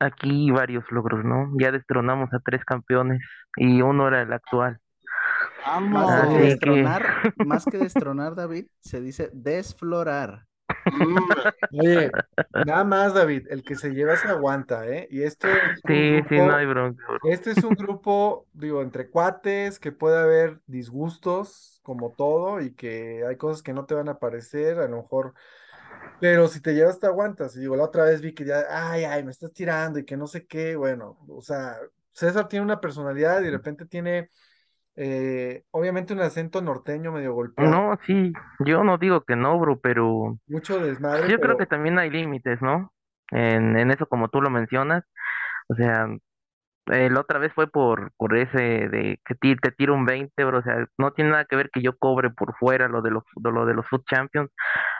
aquí 0.00 0.50
varios 0.50 0.84
logros, 0.90 1.24
¿no? 1.24 1.50
Ya 1.58 1.72
destronamos 1.72 2.32
a 2.32 2.40
tres 2.40 2.64
campeones 2.64 3.20
y 3.56 3.82
uno 3.82 4.08
era 4.08 4.22
el 4.22 4.32
actual. 4.32 4.78
Más 5.80 6.10
Así 6.10 6.28
que 6.34 6.38
que- 6.38 6.44
destronar, 6.46 7.02
más 7.46 7.64
que 7.66 7.78
destronar, 7.78 8.34
David, 8.34 8.66
se 8.80 9.00
dice 9.00 9.30
desflorar. 9.32 10.46
Hombre, 10.90 11.42
Oye, 11.72 12.10
nada 12.64 12.84
más, 12.84 13.12
David, 13.14 13.46
el 13.50 13.62
que 13.62 13.74
se 13.74 13.90
lleva 13.90 14.16
se 14.16 14.28
aguanta, 14.28 14.86
¿eh? 14.86 15.06
Y 15.10 15.22
esto 15.22 15.48
es 15.48 15.80
Sí, 15.86 16.20
sí, 16.28 16.36
no 16.38 16.54
hay 16.54 16.66
bronca. 16.66 17.04
bro. 17.06 17.18
Este 17.30 17.50
es 17.50 17.62
un 17.64 17.74
grupo, 17.74 18.46
digo, 18.52 18.80
entre 18.82 19.10
cuates, 19.10 19.78
que 19.78 19.92
puede 19.92 20.18
haber 20.18 20.60
disgustos, 20.66 21.80
como 21.82 22.12
todo, 22.12 22.60
y 22.60 22.74
que 22.74 23.24
hay 23.28 23.36
cosas 23.36 23.62
que 23.62 23.72
no 23.74 23.84
te 23.86 23.94
van 23.94 24.08
a 24.08 24.18
parecer, 24.18 24.78
a 24.78 24.88
lo 24.88 24.98
mejor, 24.98 25.34
pero 26.18 26.48
si 26.48 26.60
te 26.60 26.74
llevas 26.74 26.98
te 27.00 27.06
aguantas. 27.06 27.56
Y 27.56 27.60
digo, 27.60 27.76
la 27.76 27.84
otra 27.84 28.04
vez 28.04 28.20
vi 28.20 28.34
que 28.34 28.44
ya, 28.44 28.64
ay, 28.70 29.04
ay, 29.04 29.24
me 29.24 29.30
estás 29.32 29.52
tirando 29.52 29.98
y 29.98 30.04
que 30.04 30.16
no 30.16 30.26
sé 30.26 30.46
qué, 30.46 30.76
bueno, 30.76 31.18
o 31.28 31.42
sea, 31.42 31.76
César 32.12 32.48
tiene 32.48 32.64
una 32.64 32.80
personalidad 32.80 33.40
y 33.40 33.44
de 33.46 33.50
repente 33.52 33.86
tiene, 33.86 34.30
eh, 34.96 35.64
obviamente 35.72 36.14
un 36.14 36.20
acento 36.20 36.62
norteño 36.62 37.12
medio 37.12 37.34
golpeado, 37.34 37.76
No, 37.76 37.98
sí, 38.06 38.32
yo 38.64 38.84
no 38.84 38.98
digo 38.98 39.22
que 39.24 39.34
no, 39.34 39.58
bro, 39.58 39.80
pero 39.80 40.38
mucho 40.48 40.80
desmadre, 40.80 41.30
yo 41.30 41.40
creo 41.40 41.56
que 41.56 41.66
también 41.66 41.98
hay 41.98 42.10
límites, 42.10 42.62
¿no? 42.62 42.92
En, 43.30 43.76
en 43.78 43.90
eso 43.90 44.06
como 44.06 44.28
tú 44.28 44.40
lo 44.42 44.50
mencionas. 44.50 45.04
O 45.68 45.74
sea, 45.76 46.08
eh, 46.92 47.10
la 47.10 47.20
otra 47.20 47.38
vez 47.38 47.52
fue 47.54 47.68
por, 47.70 48.12
por 48.16 48.36
ese 48.36 48.58
de 48.88 49.20
que 49.24 49.34
ti- 49.34 49.56
te 49.56 49.70
tiro 49.72 49.94
un 49.94 50.06
20, 50.06 50.44
bro. 50.44 50.58
O 50.58 50.62
sea, 50.62 50.86
no 50.98 51.12
tiene 51.12 51.30
nada 51.30 51.44
que 51.46 51.56
ver 51.56 51.70
que 51.70 51.82
yo 51.82 51.96
cobre 51.98 52.30
por 52.30 52.56
fuera 52.58 52.88
lo 52.88 53.02
de 53.02 53.10
los, 53.10 53.24
de 53.36 53.50
lo 53.52 53.66
de 53.66 53.74
los 53.74 53.86
Food 53.88 54.04
Champions. 54.10 54.50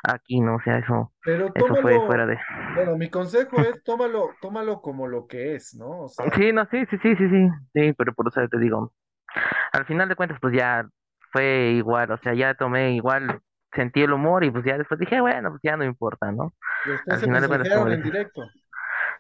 Aquí 0.05 0.41
no, 0.41 0.57
o 0.57 0.61
sea, 0.63 0.79
eso, 0.79 1.13
Pero 1.23 1.55
eso 1.55 1.77
fue 1.79 2.01
fuera 2.03 2.27
tómalo, 2.27 2.27
de. 2.27 2.39
bueno, 2.75 2.97
mi 2.97 3.09
consejo 3.11 3.63
es 3.65 3.83
tómalo, 3.85 4.37
tómalo 4.41 4.81
como 4.83 5.07
lo 5.07 5.27
que 5.27 5.55
es, 5.55 5.75
¿no? 5.75 6.03
O 6.05 6.09
sea, 6.09 6.37
Sí, 6.37 6.53
no, 6.53 6.67
sí, 6.71 6.85
sí, 6.91 6.97
sí, 7.03 7.17
sí, 7.17 7.29
sí, 7.29 7.49
sí, 7.75 7.93
pero 7.95 8.13
por 8.13 8.27
eso 8.29 8.41
te 8.49 8.59
digo, 8.59 8.93
al 9.73 9.87
final 9.87 10.09
de 10.09 10.17
cuentas, 10.17 10.39
pues 10.41 10.55
ya 10.57 10.89
fue 11.33 11.73
igual, 11.77 12.11
o 12.13 12.19
sea, 12.19 12.35
ya 12.35 12.55
tomé 12.55 12.93
igual, 12.95 13.41
sentí 13.75 14.03
el 14.03 14.13
humor 14.13 14.45
y 14.45 14.51
pues 14.51 14.65
ya 14.65 14.79
después 14.79 15.01
dije, 15.01 15.21
bueno, 15.21 15.51
pues 15.51 15.63
ya 15.65 15.77
no 15.77 15.85
importa, 15.85 16.33
¿no? 16.33 16.55
y 16.85 16.91
Al 17.09 17.23
final 17.23 17.43
de 17.43 17.49
cuentas, 17.49 17.71
como 17.71 17.87
mensajearon 17.87 17.89
le 17.89 17.97
en 17.97 18.03
directo. 18.03 18.43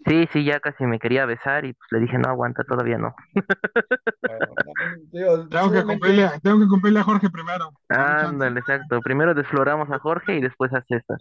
Sí, 0.06 0.28
sí, 0.32 0.44
ya 0.44 0.60
casi 0.60 0.84
me 0.84 0.98
quería 0.98 1.26
besar 1.26 1.64
y 1.64 1.72
pues 1.72 1.86
le 1.92 2.00
dije, 2.00 2.18
no, 2.18 2.28
aguanta, 2.28 2.64
todavía 2.64 2.98
no. 2.98 3.14
Digo, 5.12 5.48
Tengo 5.48 5.72
que 5.72 5.82
cumplirle, 5.84 6.30
tengo 6.42 6.60
que 6.60 6.66
cumplirle 6.68 7.00
a 7.00 7.04
Jorge 7.04 7.30
primero. 7.30 7.70
Ándale, 7.88 8.60
exacto. 8.60 9.00
Primero 9.00 9.34
desfloramos 9.34 9.90
a 9.90 9.98
Jorge 9.98 10.36
y 10.36 10.40
después 10.40 10.72
a 10.74 10.82
César. 10.82 11.18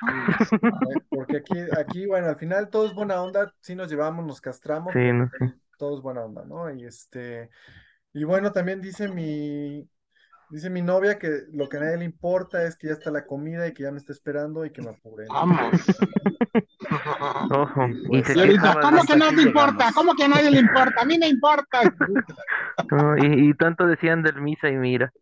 Vámonos. 0.00 0.52
eh, 0.52 1.00
porque 1.10 1.36
aquí, 1.38 1.54
aquí, 1.78 2.06
bueno, 2.06 2.28
al 2.28 2.36
final 2.36 2.68
todo 2.70 2.86
es 2.86 2.94
buena 2.94 3.22
onda, 3.22 3.52
sí 3.60 3.74
nos 3.74 3.88
llevamos, 3.90 4.24
nos 4.26 4.40
castramos, 4.40 4.92
Sí, 4.92 5.12
no 5.12 5.28
sé. 5.28 5.54
todo 5.76 5.96
es 5.96 6.02
buena 6.02 6.22
onda, 6.24 6.44
¿no? 6.44 6.70
Y 6.72 6.84
este, 6.84 7.50
y 8.12 8.24
bueno, 8.24 8.52
también 8.52 8.80
dice 8.80 9.08
mi, 9.08 9.88
dice 10.50 10.70
mi 10.70 10.82
novia 10.82 11.18
que 11.18 11.44
lo 11.52 11.68
que 11.68 11.76
a 11.78 11.80
nadie 11.80 11.98
le 11.98 12.04
importa 12.04 12.64
es 12.64 12.76
que 12.76 12.88
ya 12.88 12.94
está 12.94 13.10
la 13.10 13.26
comida 13.26 13.66
y 13.66 13.74
que 13.74 13.84
ya 13.84 13.90
me 13.92 13.98
está 13.98 14.12
esperando 14.12 14.64
y 14.64 14.70
que 14.72 14.82
me 14.82 14.90
apure. 14.90 15.26
Vamos. 15.28 15.58
Ojo. 17.50 17.88
Y 18.10 18.22
pues, 18.22 18.26
se 18.26 18.40
ahorita, 18.40 18.80
¿cómo 18.80 19.02
que 19.04 19.16
no 19.16 19.28
te 19.30 19.42
importa? 19.42 19.90
¿Cómo 19.94 20.14
que 20.14 20.24
a 20.24 20.28
nadie 20.28 20.50
le 20.50 20.60
importa? 20.60 21.02
A 21.02 21.04
mí 21.04 21.18
me 21.18 21.28
importa. 21.28 21.80
no, 22.90 23.16
y, 23.18 23.50
y 23.50 23.54
tanto 23.54 23.86
decían 23.86 24.22
del 24.22 24.40
misa 24.40 24.68
y 24.68 24.76
mira. 24.76 25.12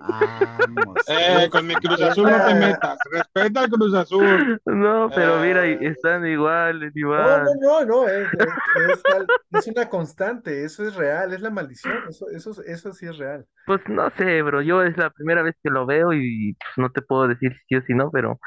Vamos. 0.00 0.96
Eh, 1.08 1.48
con 1.50 1.66
mi 1.66 1.74
Cruz 1.76 2.00
Azul 2.00 2.30
no 2.30 2.44
te 2.46 2.54
metas. 2.54 2.98
Respeta 3.10 3.60
al 3.60 3.70
Cruz 3.70 3.94
Azul. 3.94 4.60
No, 4.66 5.10
pero 5.14 5.38
mira, 5.40 5.66
Eh. 5.66 5.78
están 5.82 6.26
iguales, 6.26 6.92
No, 6.94 7.00
igual. 7.00 7.44
no, 7.60 7.80
no, 7.80 7.84
no, 7.84 8.08
es, 8.08 8.28
es, 8.32 8.46
es 8.92 9.02
tal- 9.02 9.26
es 9.52 9.66
una 9.66 9.88
constante, 9.88 10.64
eso 10.64 10.86
es 10.86 10.94
real, 10.94 11.32
es 11.32 11.40
la 11.40 11.50
maldición, 11.50 11.94
eso, 12.08 12.26
eso, 12.30 12.62
eso 12.64 12.92
sí 12.92 13.06
es 13.06 13.16
real. 13.18 13.46
Pues 13.66 13.80
no 13.88 14.10
sé, 14.16 14.40
bro. 14.42 14.62
Yo 14.62 14.82
es 14.82 14.96
la 14.96 15.10
primera 15.10 15.42
vez 15.42 15.54
que 15.62 15.70
lo 15.70 15.84
veo 15.86 16.12
y 16.12 16.54
pues, 16.54 16.72
no 16.78 16.90
te 16.90 17.02
puedo 17.02 17.28
decir 17.28 17.52
si 17.52 17.58
sí 17.68 17.76
o 17.76 17.82
si 17.82 17.94
no, 17.94 18.10
pero 18.10 18.40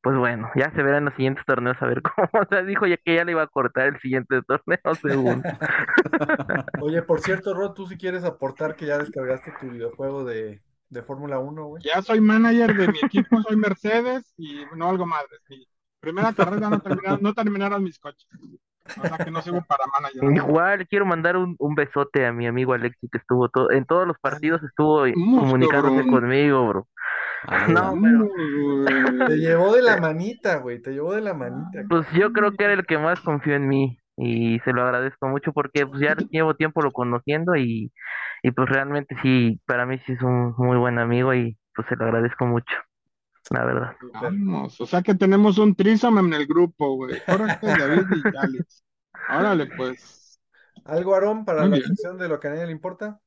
pues 0.00 0.16
bueno, 0.16 0.48
ya 0.54 0.70
se 0.70 0.82
verá 0.82 0.98
en 0.98 1.06
los 1.06 1.14
siguientes 1.14 1.44
torneos 1.44 1.76
a 1.80 1.86
ver 1.86 2.00
cómo. 2.16 2.28
O 2.32 2.46
sea, 2.48 2.62
dijo 2.62 2.86
ya 2.86 2.96
que 3.04 3.16
ya 3.16 3.24
le 3.24 3.32
iba 3.32 3.42
a 3.42 3.46
cortar 3.48 3.88
el 3.88 3.98
siguiente 4.00 4.40
torneo, 4.42 4.78
según. 5.02 5.42
Oye, 6.80 7.02
por 7.02 7.20
cierto, 7.20 7.54
Rod, 7.54 7.72
tú 7.72 7.86
si 7.86 7.96
quieres 7.96 8.24
aportar 8.24 8.76
que 8.76 8.86
ya 8.86 8.98
descargaste 8.98 9.52
tu 9.60 9.68
videojuego 9.70 10.24
de, 10.24 10.60
de 10.90 11.02
Fórmula 11.02 11.38
1, 11.38 11.64
güey. 11.66 11.82
Ya 11.82 12.02
soy 12.02 12.20
manager 12.20 12.74
de 12.76 12.88
mi 12.88 12.98
equipo, 13.02 13.40
soy 13.42 13.56
Mercedes 13.56 14.32
y 14.36 14.62
no 14.76 14.88
algo 14.88 15.06
madres. 15.06 15.40
Mi 15.48 15.66
primera 16.00 16.32
carrera 16.32 16.70
no 16.70 16.80
terminaron, 16.80 17.22
no 17.22 17.34
terminaron 17.34 17.82
mis 17.82 17.98
coches. 17.98 18.26
O 18.96 19.06
sea 19.06 19.18
que 19.18 19.30
no 19.30 19.42
sirvo 19.42 19.62
para 19.68 19.84
manager. 20.00 20.24
Igual 20.34 20.86
quiero 20.88 21.04
mandar 21.04 21.36
un, 21.36 21.56
un 21.58 21.74
besote 21.74 22.24
a 22.26 22.32
mi 22.32 22.46
amigo 22.46 22.72
Alexi 22.72 23.08
que 23.10 23.18
estuvo 23.18 23.48
todo, 23.50 23.70
en 23.70 23.84
todos 23.84 24.06
los 24.06 24.18
partidos 24.18 24.62
estuvo 24.62 25.04
Mucho, 25.14 25.40
comunicándose 25.42 26.02
bro. 26.02 26.10
conmigo, 26.12 26.68
bro. 26.68 26.88
No, 27.68 27.94
pero 28.02 29.26
Te 29.28 29.36
llevó 29.36 29.72
de 29.74 29.82
la 29.82 29.98
manita, 29.98 30.56
güey, 30.56 30.80
te 30.80 30.92
llevó 30.92 31.12
de 31.14 31.20
la 31.20 31.34
manita. 31.34 31.82
pues 31.88 32.06
yo 32.12 32.32
creo 32.32 32.52
que 32.52 32.64
era 32.64 32.72
el 32.72 32.86
que 32.86 32.98
más 32.98 33.20
confió 33.20 33.54
en 33.54 33.68
mí 33.68 33.98
y 34.16 34.58
se 34.60 34.72
lo 34.72 34.82
agradezco 34.82 35.28
mucho 35.28 35.52
porque 35.52 35.86
pues 35.86 36.00
ya 36.00 36.16
llevo 36.30 36.54
tiempo 36.56 36.82
lo 36.82 36.90
conociendo 36.90 37.54
y, 37.56 37.92
y 38.42 38.50
pues 38.52 38.68
realmente 38.68 39.16
sí, 39.22 39.60
para 39.66 39.86
mí 39.86 39.98
sí 40.06 40.12
es 40.12 40.22
un 40.22 40.54
muy 40.56 40.76
buen 40.76 40.98
amigo 40.98 41.34
y 41.34 41.56
pues 41.74 41.88
se 41.88 41.96
lo 41.96 42.04
agradezco 42.06 42.46
mucho, 42.46 42.74
la 43.50 43.64
verdad. 43.64 43.96
Vamos, 44.14 44.80
o 44.80 44.86
sea 44.86 45.02
que 45.02 45.14
tenemos 45.14 45.58
un 45.58 45.74
trísome 45.74 46.20
en 46.20 46.32
el 46.34 46.46
grupo, 46.46 46.94
güey. 46.96 47.20
Jorge, 47.26 47.56
David 47.62 48.06
y 48.12 48.22
Alex. 48.36 48.84
Órale, 49.30 49.66
pues. 49.76 50.40
¿Algo, 50.84 51.14
Aarón, 51.14 51.44
para 51.44 51.60
Muy 51.62 51.70
la 51.70 51.76
bien. 51.76 51.88
sección 51.88 52.18
de 52.18 52.28
lo 52.28 52.40
que 52.40 52.48
a 52.48 52.50
nadie 52.52 52.66
le 52.66 52.72
importa? 52.72 53.20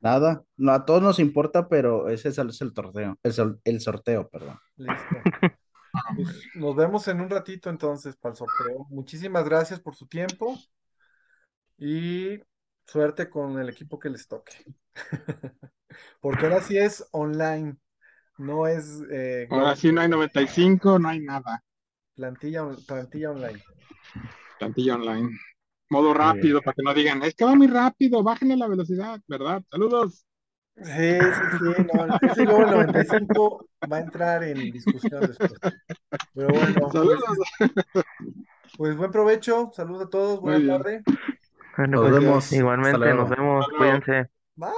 Nada, 0.00 0.44
no, 0.56 0.72
a 0.72 0.84
todos 0.84 1.02
nos 1.02 1.18
importa, 1.18 1.68
pero 1.68 2.08
ese 2.08 2.28
es 2.28 2.38
el, 2.38 2.50
es 2.50 2.60
el 2.60 2.72
torneo, 2.74 3.18
el, 3.22 3.32
sol- 3.32 3.60
el 3.64 3.80
sorteo, 3.80 4.28
perdón. 4.28 4.58
Listo. 4.76 5.16
Pues, 6.14 6.28
nos 6.56 6.76
vemos 6.76 7.08
en 7.08 7.22
un 7.22 7.30
ratito 7.30 7.70
entonces 7.70 8.16
para 8.16 8.32
el 8.32 8.36
sorteo. 8.36 8.86
Muchísimas 8.90 9.44
gracias 9.46 9.80
por 9.80 9.94
su 9.94 10.06
tiempo 10.06 10.54
y 11.78 12.38
suerte 12.86 13.28
con 13.30 13.58
el 13.58 13.68
equipo 13.68 13.98
que 13.98 14.10
les 14.10 14.28
toque. 14.28 14.54
Porque 16.20 16.46
ahora 16.46 16.60
sí 16.62 16.78
es 16.78 17.06
online, 17.12 17.76
no 18.38 18.66
es 18.66 19.02
eh, 19.10 19.48
Ahora 19.50 19.74
sí 19.76 19.92
no 19.92 20.00
hay 20.02 20.08
95, 20.08 20.98
no 20.98 21.08
hay 21.08 21.20
nada. 21.20 21.62
plantilla, 22.16 22.64
plantilla 22.86 23.30
online. 23.30 23.62
Plantilla 24.58 24.94
online. 24.94 25.30
Modo 25.90 26.12
rápido, 26.14 26.62
para 26.62 26.74
que 26.74 26.82
no 26.82 26.94
digan, 26.94 27.22
es 27.22 27.34
que 27.34 27.44
va 27.44 27.54
muy 27.54 27.68
rápido, 27.68 28.22
bájenle 28.22 28.56
la 28.56 28.68
velocidad, 28.68 29.20
¿verdad? 29.28 29.62
Saludos. 29.70 30.26
Sí, 30.76 31.32
sí, 31.32 31.44
sí, 31.58 31.82
no, 31.94 32.06
ese 32.20 32.42
el 32.42 32.70
95 32.70 33.68
va 33.90 33.96
a 33.96 34.00
entrar 34.00 34.44
en 34.44 34.70
discusión 34.70 35.26
después. 35.26 35.58
Pero 36.34 36.54
bueno, 36.54 36.92
pues, 36.92 36.92
Saludos. 36.92 37.38
pues 38.76 38.96
buen 38.96 39.10
provecho, 39.10 39.70
saludos 39.74 40.06
a 40.06 40.10
todos, 40.10 40.40
buena 40.40 40.64
tarde. 40.64 41.02
Bueno, 41.76 42.00
nos 42.00 42.10
pues, 42.10 42.22
vemos. 42.22 42.52
Igualmente, 42.52 43.14
nos 43.14 43.28
vemos. 43.30 43.66
Cuídense. 43.76 44.30
Bye. 44.56 44.70